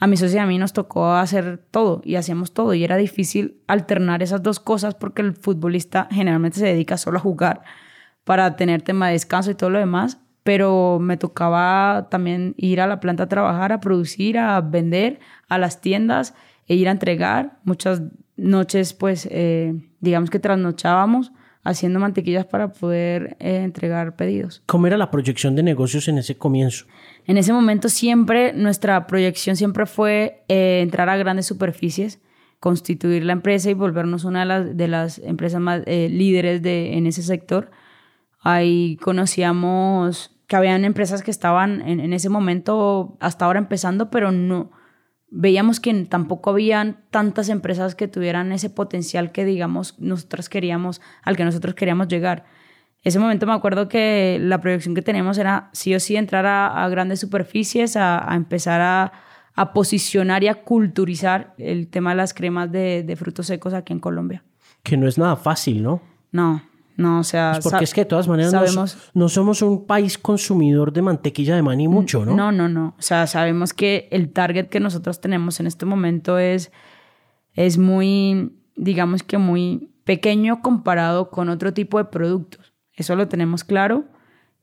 a 0.00 0.06
mi 0.06 0.16
socia 0.16 0.40
y 0.40 0.44
a 0.44 0.46
mí 0.46 0.58
nos 0.58 0.72
tocó 0.72 1.12
hacer 1.12 1.62
todo 1.70 2.00
y 2.04 2.16
hacíamos 2.16 2.52
todo 2.52 2.72
y 2.72 2.82
era 2.82 2.96
difícil 2.96 3.60
alternar 3.66 4.22
esas 4.22 4.42
dos 4.42 4.58
cosas 4.58 4.94
porque 4.94 5.20
el 5.20 5.34
futbolista 5.34 6.08
generalmente 6.10 6.58
se 6.58 6.66
dedica 6.66 6.96
solo 6.96 7.18
a 7.18 7.20
jugar 7.20 7.62
para 8.24 8.56
tener 8.56 8.80
tema 8.80 9.08
de 9.08 9.12
descanso 9.12 9.50
y 9.50 9.54
todo 9.54 9.68
lo 9.68 9.78
demás, 9.78 10.18
pero 10.42 10.98
me 11.00 11.18
tocaba 11.18 12.08
también 12.10 12.54
ir 12.56 12.80
a 12.80 12.86
la 12.86 12.98
planta 12.98 13.24
a 13.24 13.28
trabajar, 13.28 13.72
a 13.72 13.80
producir, 13.80 14.38
a 14.38 14.60
vender, 14.62 15.20
a 15.48 15.58
las 15.58 15.82
tiendas 15.82 16.34
e 16.66 16.76
ir 16.76 16.88
a 16.88 16.92
entregar. 16.92 17.58
Muchas 17.64 18.02
noches, 18.36 18.94
pues, 18.94 19.28
eh, 19.30 19.74
digamos 20.00 20.30
que 20.30 20.38
trasnochábamos 20.38 21.32
haciendo 21.62 22.00
mantequillas 22.00 22.46
para 22.46 22.72
poder 22.72 23.36
eh, 23.38 23.62
entregar 23.62 24.16
pedidos. 24.16 24.62
¿Cómo 24.66 24.86
era 24.86 24.96
la 24.96 25.10
proyección 25.10 25.56
de 25.56 25.62
negocios 25.62 26.08
en 26.08 26.18
ese 26.18 26.36
comienzo? 26.36 26.86
En 27.26 27.36
ese 27.36 27.52
momento 27.52 27.88
siempre, 27.88 28.52
nuestra 28.52 29.06
proyección 29.06 29.56
siempre 29.56 29.86
fue 29.86 30.44
eh, 30.48 30.80
entrar 30.82 31.08
a 31.08 31.16
grandes 31.16 31.46
superficies, 31.46 32.20
constituir 32.58 33.24
la 33.24 33.32
empresa 33.32 33.70
y 33.70 33.74
volvernos 33.74 34.24
una 34.24 34.40
de 34.40 34.46
las, 34.46 34.76
de 34.76 34.88
las 34.88 35.18
empresas 35.18 35.60
más 35.60 35.82
líderes 35.86 36.62
de, 36.62 36.96
en 36.96 37.06
ese 37.06 37.22
sector. 37.22 37.70
Ahí 38.42 38.96
conocíamos 39.02 40.36
que 40.46 40.56
habían 40.56 40.84
empresas 40.84 41.22
que 41.22 41.30
estaban 41.30 41.80
en, 41.82 42.00
en 42.00 42.12
ese 42.12 42.28
momento 42.28 43.16
hasta 43.20 43.44
ahora 43.44 43.58
empezando, 43.58 44.10
pero 44.10 44.32
no, 44.32 44.72
veíamos 45.30 45.80
que 45.80 45.92
tampoco 46.04 46.50
habían 46.50 46.98
tantas 47.10 47.48
empresas 47.48 47.94
que 47.94 48.08
tuvieran 48.08 48.52
ese 48.52 48.70
potencial 48.70 49.32
que, 49.32 49.44
digamos, 49.44 49.98
nosotros 49.98 50.48
queríamos, 50.48 51.00
al 51.22 51.36
que 51.36 51.44
nosotros 51.44 51.74
queríamos 51.74 52.08
llegar. 52.08 52.44
Ese 53.02 53.18
momento 53.18 53.46
me 53.46 53.52
acuerdo 53.52 53.88
que 53.88 54.38
la 54.40 54.60
proyección 54.60 54.94
que 54.94 55.02
teníamos 55.02 55.38
era 55.38 55.70
sí 55.72 55.94
o 55.94 56.00
sí 56.00 56.16
entrar 56.16 56.44
a, 56.46 56.86
grandes 56.88 57.20
superficies, 57.20 57.96
a, 57.96 58.26
empezar 58.32 58.80
a, 58.80 59.12
posicionar 59.72 60.42
y 60.42 60.48
a 60.48 60.62
culturizar 60.62 61.54
el 61.58 61.88
tema 61.88 62.10
de 62.10 62.16
las 62.16 62.32
cremas 62.32 62.72
de, 62.72 63.02
de 63.02 63.16
frutos 63.16 63.46
secos 63.46 63.74
aquí 63.74 63.92
en 63.92 64.00
Colombia. 64.00 64.42
Que 64.82 64.96
no 64.96 65.06
es 65.06 65.18
nada 65.18 65.36
fácil, 65.36 65.82
¿no? 65.82 66.00
No, 66.32 66.62
no, 66.96 67.20
o 67.20 67.24
sea... 67.24 67.52
Pues 67.54 67.64
porque 67.64 67.84
es 67.84 67.94
que 67.94 68.02
de 68.02 68.06
todas 68.06 68.28
maneras 68.28 68.52
sabemos, 68.52 68.98
no, 69.14 69.28
somos 69.28 69.62
un 69.62 69.86
país 69.86 70.18
consumidor 70.18 70.92
de 70.92 71.02
mantequilla 71.02 71.56
de 71.56 71.62
maní 71.62 71.88
mucho, 71.88 72.24
¿no? 72.24 72.34
No, 72.34 72.52
no, 72.52 72.68
no. 72.68 72.94
O 72.98 73.02
sea, 73.02 73.26
sabemos 73.26 73.72
que 73.72 74.08
el 74.10 74.32
target 74.32 74.68
que 74.68 74.80
nosotros 74.80 75.20
tenemos 75.20 75.60
en 75.60 75.66
este 75.66 75.86
momento 75.86 76.38
es, 76.38 76.72
es 77.54 77.78
muy, 77.78 78.52
digamos 78.76 79.22
que 79.22 79.38
muy 79.38 79.90
pequeño 80.04 80.60
comparado 80.60 81.30
con 81.30 81.48
otro 81.48 81.72
tipo 81.72 81.98
de 81.98 82.04
productos. 82.04 82.72
Eso 82.94 83.16
lo 83.16 83.28
tenemos 83.28 83.64
claro 83.64 84.04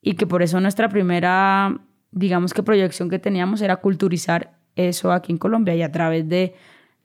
y 0.02 0.14
que 0.14 0.28
por 0.28 0.42
eso 0.42 0.60
nuestra 0.60 0.90
primera, 0.90 1.80
digamos 2.12 2.54
que 2.54 2.64
proyección 2.64 3.10
que 3.10 3.20
teníamos 3.20 3.62
era 3.62 3.78
culturizar 3.78 4.60
eso 4.76 5.12
aquí 5.12 5.32
en 5.32 5.38
Colombia 5.38 5.76
y 5.76 5.82
a 5.82 5.92
través 5.92 6.28
de 6.30 6.56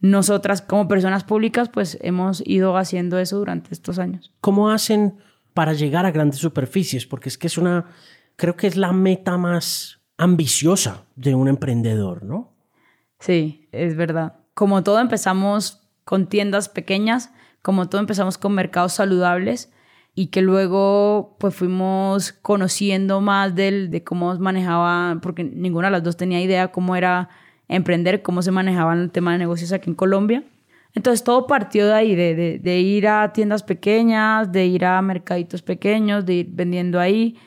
nosotras 0.02 0.60
como 0.60 0.88
personas 0.88 1.24
públicas 1.24 1.70
pues 1.70 1.96
hemos 2.02 2.42
ido 2.44 2.76
haciendo 2.76 3.18
eso 3.18 3.38
durante 3.38 3.72
estos 3.72 3.98
años. 3.98 4.32
¿Cómo 4.40 4.70
hacen 4.70 5.14
para 5.54 5.72
llegar 5.72 6.04
a 6.04 6.10
grandes 6.10 6.40
superficies? 6.40 7.06
Porque 7.06 7.28
es 7.28 7.38
que 7.38 7.46
es 7.46 7.56
una, 7.56 7.86
creo 8.36 8.56
que 8.56 8.66
es 8.66 8.76
la 8.76 8.92
meta 8.92 9.38
más 9.38 10.00
ambiciosa 10.18 11.04
de 11.14 11.34
un 11.34 11.48
emprendedor, 11.48 12.24
¿no? 12.24 12.52
Sí, 13.20 13.68
es 13.70 13.96
verdad. 13.96 14.34
Como 14.54 14.82
todo 14.82 14.98
empezamos 14.98 15.88
con 16.04 16.26
tiendas 16.26 16.68
pequeñas, 16.68 17.30
como 17.62 17.88
todo 17.88 18.00
empezamos 18.00 18.38
con 18.38 18.54
mercados 18.54 18.94
saludables 18.94 19.72
y 20.16 20.26
que 20.26 20.42
luego 20.42 21.36
pues 21.38 21.54
fuimos 21.54 22.32
conociendo 22.32 23.20
más 23.20 23.54
del, 23.54 23.90
de 23.90 24.02
cómo 24.02 24.34
manejaba, 24.34 25.20
porque 25.22 25.44
ninguna 25.44 25.86
de 25.86 25.92
las 25.92 26.02
dos 26.02 26.16
tenía 26.16 26.40
idea 26.42 26.72
cómo 26.72 26.96
era 26.96 27.28
emprender, 27.74 28.22
cómo 28.22 28.42
se 28.42 28.50
manejaba 28.50 28.94
el 28.94 29.10
tema 29.10 29.32
de 29.32 29.38
negocios 29.38 29.72
aquí 29.72 29.90
en 29.90 29.96
Colombia. 29.96 30.44
Entonces 30.94 31.24
todo 31.24 31.46
partió 31.46 31.86
de 31.86 31.94
ahí, 31.94 32.14
de, 32.14 32.58
de, 32.58 32.80
ir 32.80 33.08
a 33.08 33.32
tiendas 33.32 33.62
pequeñas, 33.62 34.52
de 34.52 34.66
ir 34.66 34.84
a 34.84 35.00
mercaditos 35.00 35.62
pequeños, 35.62 36.26
de 36.26 36.34
ir 36.34 36.48
vendiendo 36.50 37.00
ahí 37.00 37.38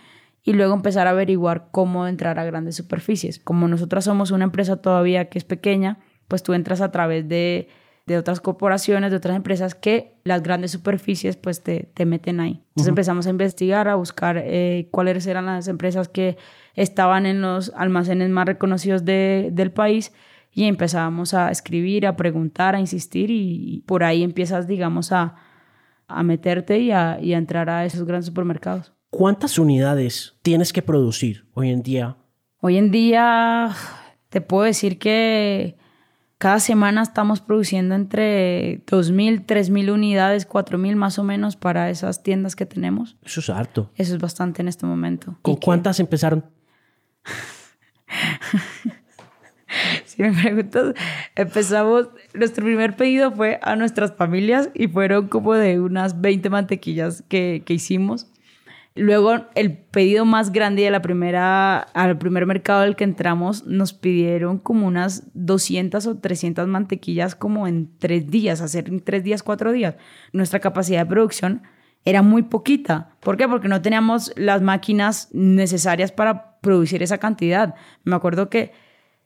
y 0.44 0.54
luego 0.54 0.74
empezar 0.74 1.08
a 1.08 1.12
averiguar 1.12 1.68
cómo 1.72 2.08
entrar 2.08 2.40
a 2.40 2.44
grandes 2.44 2.76
superficies. 2.76 3.40
Como 3.40 3.68
nosotras 3.68 4.06
somos 4.06 4.32
una 4.32 4.46
empresa 4.46 4.78
todavía 4.78 5.30
que 5.30 5.38
es 5.38 5.44
pequeña, 5.44 6.00
pues 6.28 6.42
tú 6.42 6.54
entras 6.54 6.82
a 6.82 6.92
través 6.92 7.28
de 7.30 7.68
de 8.06 8.18
otras 8.18 8.40
corporaciones, 8.40 9.12
de 9.12 9.18
otras 9.18 9.36
empresas 9.36 9.74
que 9.74 10.20
las 10.24 10.44
grandes 10.44 10.72
superficies 10.72 11.38
pues 11.38 11.64
te, 11.64 11.90
te 11.94 12.06
meten 12.06 12.40
ahí. 12.40 12.64
Entonces 12.70 12.90
empezamos 12.90 13.26
a 13.26 13.32
investigar, 13.32 13.88
a 13.88 13.96
buscar 13.96 14.38
eh, 14.38 14.88
cuáles 14.92 15.26
eran 15.26 15.48
las 15.48 15.68
empresas 15.68 16.08
que 16.08 16.38
estaban 16.76 17.26
en 17.26 17.42
los 17.42 17.72
almacenes 17.76 18.30
más 18.30 18.46
reconocidos 18.46 19.06
de, 19.06 19.50
del 19.52 19.72
país 19.72 20.14
y 20.52 20.66
empezábamos 20.66 21.34
a 21.34 21.50
escribir, 21.50 22.06
a 22.06 22.16
preguntar, 22.16 22.76
a 22.76 22.80
insistir 22.80 23.32
y, 23.32 23.84
por 23.88 24.04
ahí 24.04 24.24
empiezas, 24.24 24.68
digamos, 24.68 25.12
a, 25.12 25.36
a 26.08 26.24
meterte 26.24 26.80
y 26.80 26.92
a, 26.92 27.20
y 27.20 27.34
a 27.34 27.38
entrar 27.38 27.70
a 27.70 27.86
esos 27.86 28.06
grandes 28.06 28.28
supermercados. 28.28 28.94
¿Cuántas 29.10 29.58
unidades 29.58 30.38
tienes 30.44 30.72
que 30.72 30.82
producir 30.82 31.46
hoy 31.54 31.72
en 31.72 31.82
día? 31.82 32.18
Hoy 32.62 32.78
en 32.78 32.92
día 32.92 33.72
te 34.30 34.42
puedo 34.42 34.64
decir 34.64 35.00
que 35.00 35.78
cada 36.38 36.60
semana 36.60 37.02
estamos 37.02 37.42
produciendo 37.42 37.96
entre 37.96 38.86
2.000, 38.86 39.46
3.000 39.46 39.94
unidades, 39.94 40.48
4.000 40.48 40.96
más 40.96 41.18
o 41.18 41.24
menos 41.24 41.56
para 41.56 41.90
esas 41.90 42.24
tiendas 42.24 42.56
que 42.56 42.66
tenemos. 42.66 43.18
Eso 43.24 43.40
es 43.40 43.50
harto. 43.50 43.92
Eso 43.96 44.16
es 44.16 44.22
bastante 44.22 44.62
en 44.62 44.68
este 44.68 44.86
momento. 44.86 45.38
¿Con 45.42 45.56
cuántas 45.56 46.00
empezaron? 46.00 46.46
si 50.06 50.22
me 50.22 50.34
preguntas, 50.34 50.94
empezamos, 51.36 52.10
nuestro 52.34 52.66
primer 52.66 52.96
pedido 52.96 53.32
fue 53.32 53.60
a 53.62 53.76
nuestras 53.76 54.14
familias 54.14 54.70
y 54.74 54.88
fueron 54.88 55.30
como 55.30 55.54
de 55.54 55.80
unas 55.80 56.22
20 56.22 56.50
mantequillas 56.50 57.24
que, 57.30 57.64
que 57.66 57.74
hicimos. 57.74 58.28
Luego, 58.98 59.48
el 59.56 59.78
pedido 59.78 60.24
más 60.24 60.54
grande 60.54 60.84
de 60.84 60.90
la 60.90 61.02
primera, 61.02 61.80
al 61.80 62.18
primer 62.18 62.46
mercado 62.46 62.82
al 62.82 62.96
que 62.96 63.04
entramos, 63.04 63.66
nos 63.66 63.92
pidieron 63.92 64.58
como 64.58 64.88
unas 64.88 65.30
200 65.34 66.08
o 66.08 66.18
300 66.18 66.66
mantequillas 66.70 67.36
como 67.36 67.68
en 67.68 67.98
tres 68.00 68.28
días, 68.28 68.62
hacer 68.62 68.88
en 68.88 69.02
tres 69.02 69.26
días, 69.26 69.44
cuatro 69.44 69.74
días. 69.74 69.96
Nuestra 70.32 70.62
capacidad 70.62 71.02
de 71.02 71.10
producción 71.10 71.64
era 72.06 72.22
muy 72.22 72.44
poquita. 72.44 73.18
¿Por 73.20 73.36
qué? 73.36 73.50
Porque 73.50 73.68
no 73.68 73.82
teníamos 73.82 74.32
las 74.38 74.62
máquinas 74.62 75.28
necesarias 75.34 76.14
para 76.14 76.58
producir 76.62 77.04
esa 77.04 77.18
cantidad. 77.18 77.76
Me 78.06 78.16
acuerdo 78.16 78.50
que 78.50 78.72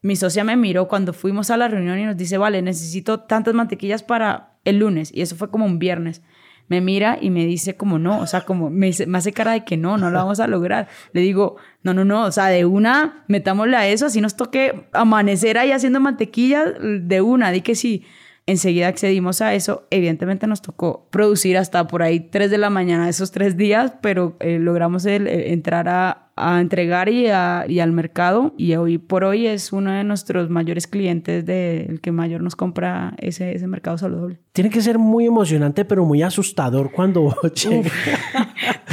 mi 0.01 0.15
socia 0.15 0.43
me 0.43 0.55
miró 0.55 0.87
cuando 0.87 1.13
fuimos 1.13 1.51
a 1.51 1.57
la 1.57 1.67
reunión 1.67 1.99
y 1.99 2.05
nos 2.05 2.17
dice, 2.17 2.39
vale, 2.39 2.63
necesito 2.63 3.19
tantas 3.19 3.53
mantequillas 3.53 4.01
para 4.01 4.57
el 4.65 4.79
lunes. 4.79 5.11
Y 5.13 5.21
eso 5.21 5.35
fue 5.35 5.51
como 5.51 5.65
un 5.65 5.77
viernes 5.77 6.23
me 6.69 6.81
mira 6.81 7.17
y 7.19 7.31
me 7.31 7.45
dice 7.45 7.75
como 7.75 7.99
no, 7.99 8.19
o 8.19 8.27
sea, 8.27 8.41
como 8.41 8.69
me, 8.69 8.89
hace 8.89 9.33
cara 9.33 9.51
de 9.51 9.65
que 9.65 9.75
no, 9.75 9.97
no 9.97 10.09
lo 10.09 10.19
vamos 10.19 10.39
a 10.39 10.47
lograr. 10.47 10.87
Le 11.11 11.21
digo, 11.21 11.57
no, 11.83 11.93
no, 11.93 12.05
no, 12.05 12.23
o 12.25 12.31
sea, 12.31 12.45
de 12.45 12.65
una, 12.65 13.25
metámosle 13.27 13.75
a 13.75 13.87
eso, 13.87 14.05
así 14.05 14.21
nos 14.21 14.35
toque 14.35 14.87
amanecer 14.93 15.57
ahí 15.57 15.71
haciendo 15.71 15.99
mantequilla, 15.99 16.65
de 16.65 17.21
una, 17.21 17.51
di 17.51 17.61
que 17.61 17.75
sí. 17.75 18.05
Enseguida 18.49 18.87
accedimos 18.87 19.43
a 19.43 19.53
eso. 19.53 19.85
Evidentemente 19.91 20.47
nos 20.47 20.63
tocó 20.63 21.05
producir 21.11 21.55
hasta 21.55 21.87
por 21.87 22.01
ahí 22.01 22.19
3 22.19 22.49
de 22.49 22.57
la 22.57 22.71
mañana 22.71 23.07
esos 23.07 23.29
tres 23.29 23.57
días, 23.57 23.93
pero 24.01 24.37
eh, 24.39 24.57
logramos 24.57 25.05
entrar 25.05 25.87
a, 25.87 26.31
a 26.35 26.59
entregar 26.59 27.09
y, 27.09 27.25
y, 27.27 27.79
al 27.79 27.91
mercado 27.91 28.55
y 28.57 28.73
hoy 28.73 28.97
por 28.97 29.23
hoy 29.23 29.45
es 29.45 29.71
uno 29.71 29.91
de 29.91 30.03
nuestros 30.03 30.49
mayores 30.49 30.87
clientes 30.87 31.45
del 31.45 32.01
que 32.01 32.11
mayor 32.11 32.41
nos 32.41 32.55
compra 32.55 33.13
ese, 33.19 33.53
ese 33.53 33.67
mercado 33.67 33.99
saludable. 33.99 34.39
Tiene 34.51 34.71
que 34.71 34.81
ser 34.81 34.97
muy 34.97 35.27
emocionante 35.27 35.85
pero 35.85 36.03
muy 36.03 36.23
asustador 36.23 36.91
cuando 36.91 37.35
llega. 37.53 37.91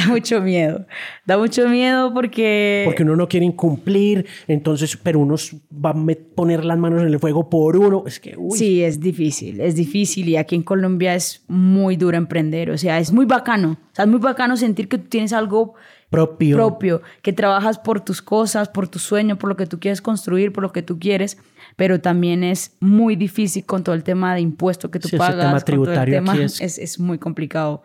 Da 0.06 0.12
mucho 0.12 0.40
miedo, 0.40 0.86
da 1.24 1.38
mucho 1.38 1.68
miedo 1.68 2.12
porque... 2.12 2.82
Porque 2.84 3.02
uno 3.02 3.16
no 3.16 3.28
quiere 3.28 3.46
incumplir, 3.46 4.26
entonces, 4.46 4.96
pero 4.96 5.20
uno 5.20 5.36
va 5.72 5.90
a 5.90 5.94
poner 6.34 6.64
las 6.64 6.78
manos 6.78 7.02
en 7.02 7.08
el 7.08 7.18
fuego 7.18 7.48
por 7.50 7.76
uno, 7.76 8.04
es 8.06 8.20
que... 8.20 8.36
Sí, 8.52 8.82
es 8.82 9.00
difícil, 9.00 9.60
es 9.60 9.74
difícil 9.74 10.28
y 10.28 10.36
aquí 10.36 10.54
en 10.54 10.62
Colombia 10.62 11.14
es 11.14 11.44
muy 11.48 11.96
duro 11.96 12.16
emprender, 12.16 12.70
o 12.70 12.78
sea, 12.78 12.98
es 12.98 13.12
muy 13.12 13.26
bacano, 13.26 13.78
o 13.92 13.94
sea, 13.94 14.04
es 14.04 14.10
muy 14.10 14.20
bacano 14.20 14.56
sentir 14.56 14.88
que 14.88 14.98
tú 14.98 15.08
tienes 15.08 15.32
algo 15.32 15.74
propio. 16.10 16.56
propio, 16.56 17.02
que 17.22 17.32
trabajas 17.32 17.78
por 17.78 18.00
tus 18.00 18.22
cosas, 18.22 18.68
por 18.68 18.88
tu 18.88 18.98
sueño, 18.98 19.36
por 19.38 19.48
lo 19.48 19.56
que 19.56 19.66
tú 19.66 19.80
quieres 19.80 20.00
construir, 20.00 20.52
por 20.52 20.62
lo 20.62 20.72
que 20.72 20.82
tú 20.82 20.98
quieres, 20.98 21.38
pero 21.76 22.00
también 22.00 22.44
es 22.44 22.76
muy 22.80 23.16
difícil 23.16 23.64
con 23.64 23.84
todo 23.84 23.94
el 23.94 24.04
tema 24.04 24.34
de 24.34 24.40
impuestos 24.40 24.90
que 24.90 24.98
tú 24.98 25.08
pagas. 25.16 25.44
tema 25.44 25.60
tributario 25.60 26.22
es... 26.42 26.60
es 26.60 26.98
muy 27.00 27.18
complicado. 27.18 27.82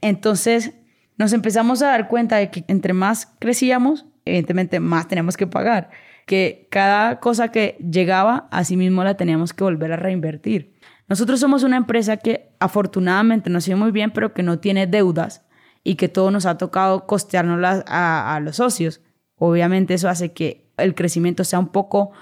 Entonces, 0.00 0.72
nos 1.16 1.32
empezamos 1.32 1.82
a 1.82 1.88
dar 1.88 2.08
cuenta 2.08 2.36
de 2.36 2.50
que 2.50 2.64
entre 2.68 2.92
más 2.92 3.32
crecíamos, 3.38 4.06
evidentemente 4.24 4.80
más 4.80 5.08
teníamos 5.08 5.36
que 5.36 5.46
pagar, 5.46 5.90
que 6.26 6.66
cada 6.70 7.20
cosa 7.20 7.48
que 7.48 7.76
llegaba, 7.78 8.48
así 8.50 8.76
mismo 8.76 9.04
la 9.04 9.16
teníamos 9.16 9.52
que 9.52 9.64
volver 9.64 9.92
a 9.92 9.96
reinvertir. 9.96 10.74
Nosotros 11.06 11.38
somos 11.38 11.62
una 11.62 11.76
empresa 11.76 12.16
que 12.16 12.50
afortunadamente 12.60 13.50
nos 13.50 13.64
sigue 13.64 13.76
muy 13.76 13.90
bien, 13.90 14.10
pero 14.10 14.32
que 14.32 14.42
no 14.42 14.58
tiene 14.58 14.86
deudas 14.86 15.44
y 15.82 15.96
que 15.96 16.08
todo 16.08 16.30
nos 16.30 16.46
ha 16.46 16.56
tocado 16.56 17.06
costearnos 17.06 17.84
a, 17.86 18.34
a 18.34 18.40
los 18.40 18.56
socios. 18.56 19.02
Obviamente 19.36 19.94
eso 19.94 20.08
hace 20.08 20.32
que 20.32 20.70
el 20.78 20.94
crecimiento 20.94 21.44
sea 21.44 21.58
un 21.58 21.68
poco 21.68 22.12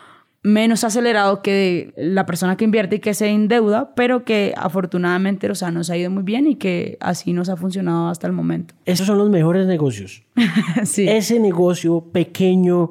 menos 0.43 0.83
acelerado 0.83 1.41
que 1.41 1.93
la 1.97 2.27
persona 2.27 2.57
que 2.57 2.65
invierte 2.65 2.97
y 2.97 2.99
que 2.99 3.15
se 3.15 3.29
endeuda, 3.29 3.95
pero 3.95 4.25
que 4.25 4.53
afortunadamente 4.57 5.51
o 5.51 5.55
sea, 5.55 5.71
nos 5.71 5.89
ha 5.91 5.97
ido 5.97 6.11
muy 6.11 6.25
bien 6.25 6.47
y 6.47 6.57
que 6.57 6.97
así 7.01 7.33
nos 7.33 7.49
ha 7.49 7.57
funcionado 7.57 8.09
hasta 8.09 8.27
el 8.27 8.33
momento. 8.33 8.75
Esos 8.85 9.07
son 9.07 9.19
los 9.19 9.31
mejores 9.31 9.67
negocios. 9.67 10.25
sí. 10.85 11.09
Ese 11.09 11.39
negocio 11.39 12.01
pequeño, 12.13 12.91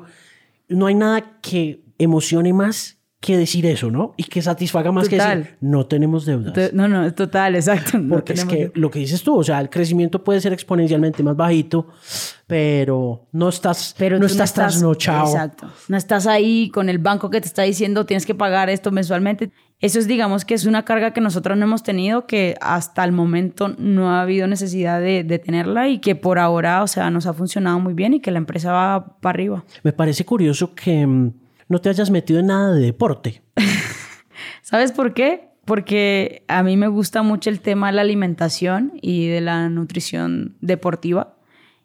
no 0.70 0.86
hay 0.86 0.96
nada 0.96 1.40
que 1.42 1.82
emocione 1.98 2.54
más 2.54 3.01
que 3.22 3.38
decir 3.38 3.68
eso, 3.68 3.92
¿no? 3.92 4.16
Y 4.18 4.24
que 4.24 4.42
satisfaga 4.42 4.92
más 4.92 5.08
que 5.08 5.18
decir, 5.18 5.56
no 5.62 5.86
tenemos 5.86 6.26
deudas. 6.26 6.74
No, 6.74 6.88
no, 6.88 7.14
total, 7.14 7.56
exacto. 7.56 8.00
Porque 8.10 8.34
es 8.34 8.44
que 8.46 8.72
lo 8.74 8.90
que 8.90 8.98
dices 8.98 9.22
tú, 9.22 9.38
o 9.38 9.44
sea, 9.44 9.62
el 9.62 9.70
crecimiento 9.70 10.24
puede 10.24 10.42
ser 10.42 10.54
exponencialmente 10.54 11.22
más 11.22 11.36
bajito, 11.36 11.86
pero 12.48 13.28
no 13.32 13.50
estás, 13.50 13.94
pero 13.96 14.18
no, 14.18 14.26
estás, 14.26 14.56
trasnochado. 14.56 15.28
Exacto. 15.28 15.70
No 15.88 15.98
estás 15.98 16.26
ahí 16.26 16.72
con 16.72 16.90
el 16.90 16.98
banco 16.98 17.30
que 17.30 17.40
te 17.40 17.48
está 17.48 17.62
diciendo 17.62 18.08
tienes 18.08 18.26
que 18.26 18.34
pagar 18.34 18.72
esto 18.72 18.92
mensualmente. 18.92 19.52
Eso 19.82 20.00
es, 20.00 20.08
digamos, 20.08 20.44
que 20.44 20.56
es 20.56 20.66
una 20.66 20.84
carga 20.84 21.14
que 21.14 21.22
nosotros 21.22 21.56
no 21.58 21.66
hemos 21.66 21.84
tenido, 21.84 22.26
que 22.26 22.56
hasta 22.60 23.04
el 23.04 23.12
momento 23.12 23.70
no 23.78 24.10
ha 24.10 24.22
habido 24.24 24.48
necesidad 24.48 25.00
de, 25.00 25.24
de 25.24 25.38
tenerla 25.38 25.90
y 25.90 26.00
que 26.00 26.16
por 26.16 26.40
ahora, 26.40 26.82
o 26.82 26.88
sea, 26.88 27.12
nos 27.12 27.28
ha 27.28 27.34
funcionado 27.34 27.80
muy 27.80 27.94
bien 27.94 28.16
y 28.16 28.20
que 28.20 28.32
la 28.32 28.40
empresa 28.40 28.72
va 28.72 29.18
para 29.22 29.36
arriba. 29.36 29.64
Me 29.84 29.94
parece 29.94 30.26
curioso 30.26 30.74
que 30.74 31.06
mm, 31.06 31.34
no 31.72 31.80
te 31.80 31.90
hayas 31.90 32.12
metido 32.12 32.42
en 32.42 32.48
nada 32.48 32.74
de 32.74 32.82
deporte. 32.82 33.42
¿Sabes 34.62 34.92
por 34.92 35.14
qué? 35.14 35.50
Porque 35.64 36.44
a 36.50 36.64
mí 36.64 36.76
me 36.76 36.88
gusta 36.88 37.24
mucho 37.24 37.50
el 37.50 37.62
tema 37.62 37.88
de 37.88 37.94
la 37.94 38.02
alimentación 38.02 38.92
y 39.02 39.28
de 39.28 39.40
la 39.40 39.70
nutrición 39.70 40.58
deportiva 40.60 41.38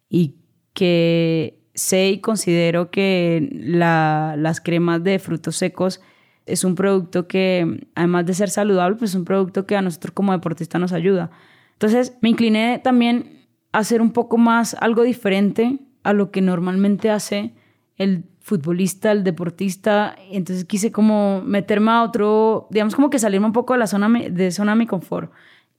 y 0.09 0.35
que 0.73 1.61
sé 1.75 2.09
y 2.09 2.21
considero 2.21 2.91
que 2.91 3.49
las 3.53 4.61
cremas 4.61 5.05
de 5.05 5.21
frutos 5.21 5.57
secos 5.57 6.01
es 6.47 6.65
un 6.65 6.75
producto 6.75 7.29
que, 7.29 7.87
además 7.95 8.27
de 8.27 8.35
ser 8.35 8.51
saludable, 8.51 8.97
pues 8.97 9.13
es 9.13 9.15
un 9.15 9.25
producto 9.25 9.67
que 9.67 9.77
a 9.77 9.83
nosotros 9.83 10.13
como 10.15 10.33
deportistas 10.33 10.81
nos 10.81 10.93
ayuda. 10.93 11.31
Entonces 11.75 12.17
me 12.23 12.31
incliné 12.31 12.81
también 12.83 13.47
a 13.71 13.79
hacer 13.79 14.03
un 14.03 14.13
poco 14.13 14.37
más 14.37 14.75
algo 14.81 15.03
diferente 15.03 15.79
a 16.03 16.13
lo 16.13 16.33
que 16.33 16.41
normalmente 16.41 17.11
hace 17.11 17.55
el 17.97 18.25
futbolista, 18.47 19.11
el 19.11 19.25
deportista, 19.25 20.15
entonces 20.31 20.65
quise 20.65 20.93
como 20.93 21.43
meterme 21.43 21.91
a 21.91 22.05
otro, 22.05 22.69
digamos 22.71 22.95
como 22.95 23.11
que 23.11 23.19
salirme 23.19 23.49
un 23.49 23.53
poco 23.53 23.73
de 23.73 23.81
la 23.81 23.89
zona 23.89 24.09
de 24.09 24.53
zona 24.53 24.71
de 24.71 24.79
mi 24.79 24.87
confort, 24.87 25.33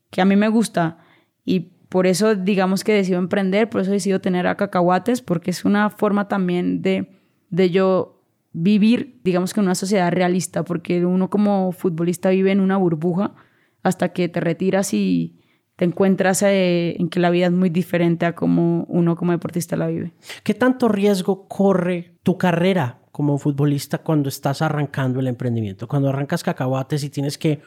que 0.10 0.19
a 0.19 0.25
mí 0.25 0.36
me 0.36 0.49
gusta 0.49 0.97
y 1.45 1.71
por 1.88 2.08
eso 2.08 2.36
digamos 2.36 2.84
que 2.84 2.91
decido 2.91 3.19
emprender, 3.19 3.69
por 3.69 3.80
eso 3.80 3.91
decido 3.91 4.19
tener 4.19 4.47
a 4.47 4.58
cacahuates, 4.58 5.21
porque 5.21 5.49
es 5.51 5.63
una 5.63 5.89
forma 5.89 6.27
también 6.27 6.82
de, 6.82 7.10
de 7.49 7.69
yo 7.69 8.21
vivir, 8.51 9.21
digamos 9.23 9.53
que 9.53 9.62
en 9.62 9.67
una 9.67 9.75
sociedad 9.75 10.12
realista, 10.12 10.65
porque 10.65 11.06
uno 11.06 11.30
como 11.30 11.71
futbolista 11.71 12.32
vive 12.32 12.51
en 12.51 12.60
una 12.60 12.75
burbuja 12.75 13.34
hasta 13.82 14.10
que 14.10 14.27
te 14.27 14.41
retiras 14.41 14.93
y, 14.93 15.38
te 15.77 15.86
encuentras 15.86 16.41
eh, 16.41 16.95
en 16.99 17.08
que 17.08 17.19
la 17.19 17.30
vida 17.30 17.45
es 17.45 17.51
muy 17.51 17.69
diferente 17.69 18.25
a 18.25 18.34
como 18.34 18.84
uno 18.89 19.15
como 19.15 19.32
deportista 19.32 19.77
la 19.77 19.88
vive. 19.88 20.12
¿Qué 20.43 20.56
tanto 20.56 20.89
riesgo 20.89 21.47
corre 21.47 22.16
tu 22.28 22.38
carrera 22.38 23.00
como 23.13 23.38
futbolista 23.38 24.00
cuando 24.00 24.28
estás 24.28 24.62
arrancando 24.62 25.22
el 25.22 25.28
emprendimiento? 25.28 25.88
Cuando 25.88 26.10
arrancas 26.10 26.44
cacahuates 26.44 27.02
y 27.06 27.10
tienes 27.10 27.38
que 27.38 27.62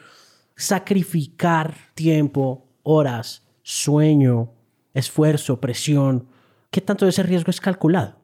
sacrificar 0.55 1.73
tiempo, 1.95 2.67
horas, 2.83 3.41
sueño, 3.63 4.51
esfuerzo, 4.93 5.59
presión. 5.59 6.27
¿Qué 6.69 6.79
tanto 6.79 7.05
de 7.05 7.09
ese 7.09 7.23
riesgo 7.23 7.49
es 7.49 7.59
calculado? 7.59 8.19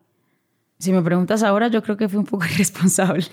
Si 0.77 0.91
me 0.91 1.01
preguntas 1.01 1.41
ahora, 1.41 1.69
yo 1.69 1.81
creo 1.81 1.97
que 1.97 2.07
fui 2.07 2.19
un 2.19 2.25
poco 2.25 2.45
irresponsable. 2.53 3.25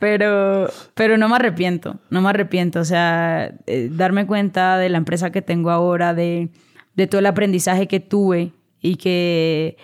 pero, 0.00 0.70
pero 0.94 1.18
no 1.18 1.28
me 1.28 1.36
arrepiento, 1.36 1.98
no 2.08 2.22
me 2.22 2.30
arrepiento. 2.30 2.80
O 2.80 2.86
sea, 2.86 3.52
eh, 3.66 3.90
darme 3.92 4.26
cuenta 4.26 4.78
de 4.78 4.88
la 4.88 4.96
empresa 4.96 5.30
que 5.30 5.42
tengo 5.42 5.70
ahora, 5.70 6.14
de, 6.14 6.48
de 6.94 7.06
todo 7.06 7.18
el 7.18 7.26
aprendizaje 7.26 7.86
que 7.86 8.00
tuve 8.00 8.54
y 8.80 8.96
que 8.96 9.76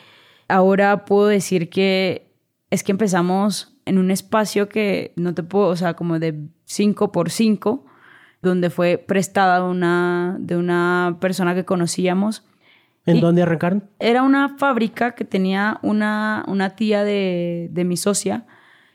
ahora 0.50 1.04
puedo 1.04 1.28
decir 1.28 1.70
que 1.70 2.30
es 2.70 2.82
que 2.82 2.92
empezamos 2.92 3.76
en 3.84 3.98
un 3.98 4.10
espacio 4.10 4.68
que 4.68 5.12
no 5.16 5.34
te 5.34 5.42
puedo, 5.42 5.68
o 5.68 5.76
sea, 5.76 5.94
como 5.94 6.18
de 6.18 6.46
5 6.66 7.12
por 7.12 7.30
5, 7.30 7.84
donde 8.42 8.70
fue 8.70 8.98
prestada 8.98 9.64
una, 9.64 10.36
de 10.38 10.56
una 10.56 11.18
persona 11.20 11.54
que 11.54 11.64
conocíamos. 11.64 12.44
¿En 13.06 13.20
dónde 13.20 13.42
arrancaron? 13.42 13.88
Era 13.98 14.22
una 14.22 14.56
fábrica 14.58 15.14
que 15.14 15.24
tenía 15.24 15.78
una, 15.82 16.44
una 16.46 16.70
tía 16.76 17.02
de, 17.02 17.68
de 17.72 17.84
mi 17.84 17.96
socia 17.96 18.46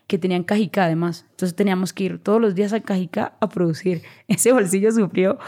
que 0.07 0.17
tenía 0.17 0.37
en 0.37 0.43
Cajica 0.43 0.85
además. 0.85 1.25
Entonces 1.31 1.55
teníamos 1.55 1.91
que 1.91 2.03
ir 2.05 2.23
todos 2.23 2.39
los 2.39 2.55
días 2.55 2.73
a 2.73 2.79
Cajica 2.79 3.33
a 3.39 3.49
producir. 3.49 4.03
Ese 4.27 4.51
bolsillo 4.51 4.91
sufrió 4.91 5.39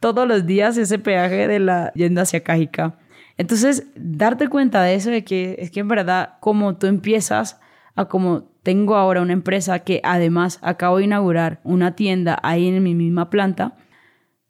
todos 0.00 0.28
los 0.28 0.46
días 0.46 0.76
ese 0.76 0.98
peaje 0.98 1.48
de 1.48 1.58
la 1.58 1.92
yendo 1.94 2.20
hacia 2.20 2.42
Cajica. 2.42 2.98
Entonces, 3.36 3.86
darte 3.94 4.48
cuenta 4.48 4.82
de 4.82 4.94
eso, 4.94 5.10
de 5.10 5.24
que 5.24 5.56
es 5.58 5.70
que 5.70 5.80
en 5.80 5.88
verdad, 5.88 6.34
como 6.40 6.76
tú 6.76 6.86
empiezas 6.86 7.60
a 7.94 8.06
como 8.06 8.52
tengo 8.62 8.96
ahora 8.96 9.22
una 9.22 9.32
empresa 9.32 9.80
que 9.80 10.00
además 10.04 10.58
acabo 10.62 10.98
de 10.98 11.04
inaugurar 11.04 11.60
una 11.64 11.94
tienda 11.94 12.38
ahí 12.42 12.68
en 12.68 12.82
mi 12.82 12.94
misma 12.94 13.28
planta, 13.28 13.76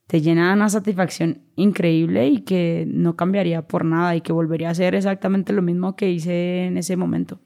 te 0.07 0.21
llena 0.21 0.53
una 0.53 0.69
satisfacción 0.69 1.43
increíble 1.57 2.29
y 2.29 2.41
que 2.43 2.85
no 2.87 3.17
cambiaría 3.17 3.67
por 3.67 3.85
nada 3.85 4.15
y 4.15 4.21
que 4.21 4.33
volvería 4.33 4.69
a 4.69 4.73
hacer 4.73 4.95
exactamente 4.95 5.55
lo 5.55 5.63
mismo 5.63 5.97
que 5.97 6.11
hice 6.11 6.67
en 6.67 6.77
ese 6.77 6.97
momento. 6.97 7.41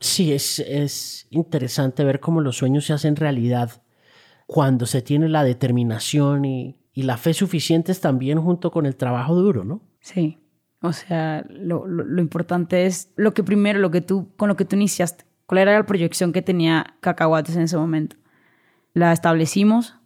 Sí, 0.00 0.32
es, 0.32 0.58
es 0.58 1.28
interesante 1.30 2.02
ver 2.02 2.18
cómo 2.18 2.40
los 2.40 2.56
sueños 2.56 2.86
se 2.86 2.94
hacen 2.94 3.14
realidad 3.14 3.82
cuando 4.46 4.86
se 4.86 5.02
tiene 5.02 5.28
la 5.28 5.44
determinación 5.44 6.44
y, 6.44 6.80
y 6.92 7.02
la 7.02 7.16
fe 7.16 7.32
suficientes 7.32 8.00
también 8.00 8.40
junto 8.40 8.72
con 8.72 8.86
el 8.86 8.96
trabajo 8.96 9.36
duro, 9.36 9.62
¿no? 9.62 9.82
Sí. 10.00 10.39
O 10.82 10.92
sea, 10.92 11.44
lo, 11.50 11.86
lo, 11.86 12.20
importante 12.20 12.86
es 12.86 13.12
lo 13.16 13.34
que 13.34 13.44
primero, 13.44 13.78
lo 13.78 13.90
que 13.90 14.00
tú, 14.00 14.34
con 14.36 14.48
lo 14.48 14.56
que 14.56 14.64
tú 14.64 14.76
iniciaste. 14.76 15.24
¿Cuál 15.44 15.58
era 15.58 15.72
la 15.72 15.84
proyección 15.84 16.32
que 16.32 16.42
tenía 16.42 16.94
Cacahuates 17.00 17.56
en 17.56 17.62
ese 17.62 17.76
momento? 17.76 18.16
La 18.94 19.12
establecimos, 19.12 19.96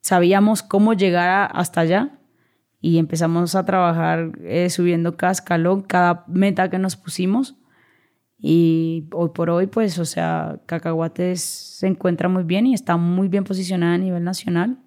sabíamos 0.00 0.62
cómo 0.62 0.94
llegar 0.94 1.50
hasta 1.54 1.82
allá 1.82 2.18
y 2.80 2.98
empezamos 2.98 3.54
a 3.54 3.64
trabajar 3.64 4.32
eh, 4.40 4.70
subiendo 4.70 5.16
cada 5.16 5.32
escalón, 5.32 5.82
cada 5.82 6.24
meta 6.26 6.70
que 6.70 6.78
nos 6.78 6.96
pusimos. 6.96 7.56
Y 8.38 9.08
hoy 9.12 9.30
por 9.34 9.50
hoy, 9.50 9.68
pues, 9.68 9.98
o 9.98 10.04
sea, 10.04 10.60
Cacahuates 10.66 11.40
se 11.42 11.86
encuentra 11.86 12.28
muy 12.28 12.42
bien 12.42 12.66
y 12.66 12.74
está 12.74 12.96
muy 12.96 13.28
bien 13.28 13.44
posicionada 13.44 13.94
a 13.94 13.98
nivel 13.98 14.24
nacional. 14.24 14.78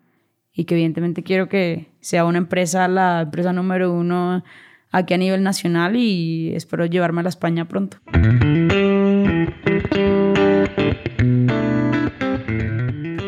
Y 0.52 0.66
que 0.66 0.76
evidentemente 0.76 1.24
quiero 1.24 1.48
que 1.48 1.94
sea 2.02 2.26
una 2.26 2.38
empresa, 2.38 2.88
la 2.88 3.22
empresa 3.22 3.54
número 3.54 3.94
uno 3.94 4.44
aquí 4.96 5.14
a 5.14 5.18
nivel 5.18 5.44
nacional 5.44 5.96
y 5.98 6.54
espero 6.56 6.86
llevarme 6.86 7.20
a 7.20 7.24
la 7.24 7.30
España 7.30 7.68
pronto. 7.68 7.98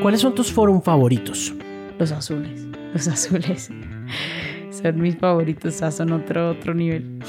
¿Cuáles 0.02 0.22
son 0.22 0.34
tus 0.34 0.52
foros 0.52 0.82
favoritos? 0.84 1.54
Los 2.00 2.12
azules, 2.12 2.66
los 2.94 3.08
azules. 3.08 3.70
Son 4.70 5.02
mis 5.02 5.18
favoritos, 5.18 5.76
o 5.76 5.78
sea, 5.78 5.92
son 5.92 6.14
otro, 6.14 6.52
otro 6.52 6.74
nivel. 6.74 7.20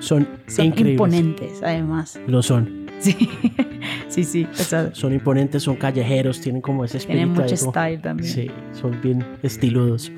Son, 0.00 0.26
son 0.48 0.66
imponentes, 0.76 1.62
además. 1.62 2.18
Lo 2.26 2.42
son. 2.42 2.83
Sí, 4.08 4.24
sí, 4.24 4.24
sí. 4.24 4.46
son 4.92 5.12
imponentes, 5.12 5.62
son 5.62 5.76
callejeros, 5.76 6.40
tienen 6.40 6.62
como 6.62 6.84
ese 6.84 6.98
espíritu. 6.98 7.34
Tienen 7.34 7.42
mucho 7.42 7.56
style 7.56 8.00
también. 8.00 8.30
Sí, 8.30 8.50
son 8.72 9.00
bien 9.02 9.24
estiludos. 9.42 10.12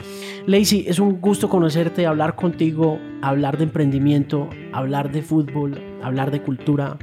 Lacey, 0.46 0.84
es 0.86 0.98
un 0.98 1.20
gusto 1.20 1.48
conocerte, 1.48 2.06
hablar 2.06 2.36
contigo, 2.36 3.00
hablar 3.22 3.56
de 3.56 3.64
emprendimiento, 3.64 4.48
hablar 4.72 5.10
de 5.10 5.22
fútbol, 5.22 5.80
hablar 6.02 6.30
de 6.30 6.42
cultura. 6.42 6.96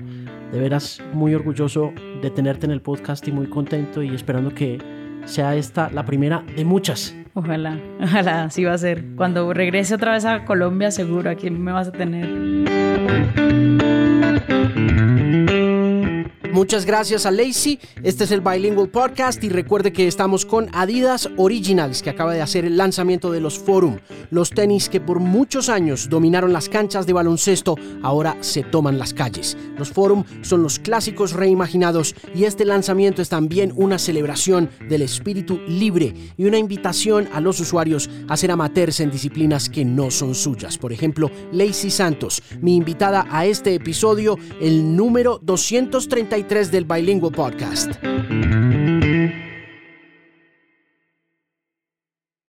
De 0.52 0.60
veras, 0.60 1.02
muy 1.14 1.34
orgulloso 1.34 1.92
de 2.22 2.30
tenerte 2.30 2.68
en 2.68 2.72
el 2.72 2.82
podcast 2.82 3.28
y 3.28 3.32
muy 3.32 3.48
contento 3.48 4.04
y 4.04 4.14
esperando 4.14 4.54
que 4.54 4.78
sea 5.26 5.56
esta 5.56 5.90
la 5.90 6.06
primera 6.06 6.44
de 6.56 6.64
muchas. 6.64 7.16
Ojalá, 7.34 7.80
ojalá, 8.00 8.52
sí 8.52 8.64
va 8.64 8.74
a 8.74 8.78
ser. 8.78 9.04
Cuando 9.16 9.52
regrese 9.52 9.96
otra 9.96 10.12
vez 10.12 10.26
a 10.26 10.46
Colombia, 10.46 10.92
seguro 10.92 11.32
aquí 11.32 11.50
me 11.50 11.72
vas 11.72 11.88
a 11.88 11.92
tener. 11.92 12.30
Muchas 16.54 16.86
gracias 16.86 17.26
a 17.26 17.32
Lacey. 17.32 17.80
Este 18.04 18.26
es 18.26 18.32
el 18.32 18.42
Bilingual 18.42 18.88
Podcast 18.88 19.44
y 19.44 19.50
recuerde 19.50 19.92
que 19.92 20.08
estamos 20.08 20.46
con 20.46 20.70
Adidas 20.72 21.28
Originals 21.38 22.04
que 22.04 22.12
acaba 22.12 22.32
de 22.32 22.44
hacer 22.44 22.64
el 22.64 22.78
lanzamiento 22.78 23.32
de 23.32 23.42
los 23.42 23.58
Forum, 23.58 23.98
los 24.30 24.52
tenis 24.52 24.88
que 24.88 25.02
por 25.02 25.20
muchos 25.20 25.68
años 25.68 26.10
dominaron 26.10 26.54
las 26.54 26.70
canchas 26.70 27.08
de 27.08 27.14
baloncesto, 27.14 27.76
ahora 28.04 28.38
se 28.42 28.62
toman 28.62 29.00
las 29.00 29.16
calles. 29.16 29.58
Los 29.80 29.90
Forum 29.90 30.26
son 30.44 30.62
los 30.62 30.78
clásicos 30.78 31.34
reimaginados 31.34 32.14
y 32.36 32.44
este 32.44 32.66
lanzamiento 32.66 33.24
es 33.24 33.30
también 33.30 33.74
una 33.76 33.98
celebración 33.98 34.70
del 34.88 35.02
espíritu 35.02 35.60
libre 35.68 36.14
y 36.38 36.46
una 36.46 36.60
invitación 36.60 37.30
a 37.34 37.42
los 37.42 37.60
usuarios 37.62 38.12
a 38.30 38.38
ser 38.38 38.52
amateurs 38.52 39.00
en 39.00 39.10
disciplinas 39.10 39.70
que 39.70 39.84
no 39.86 40.12
son 40.12 40.36
suyas. 40.36 40.78
Por 40.78 40.94
ejemplo, 40.94 41.32
Lacey 41.52 41.90
Santos, 41.90 42.44
mi 42.62 42.76
invitada 42.76 43.26
a 43.32 43.48
este 43.48 43.74
episodio, 43.74 44.38
el 44.62 44.96
número 44.96 45.40
233 45.42 46.43
del 46.72 46.84
Bilingual 46.86 47.32
Podcast. 47.32 47.94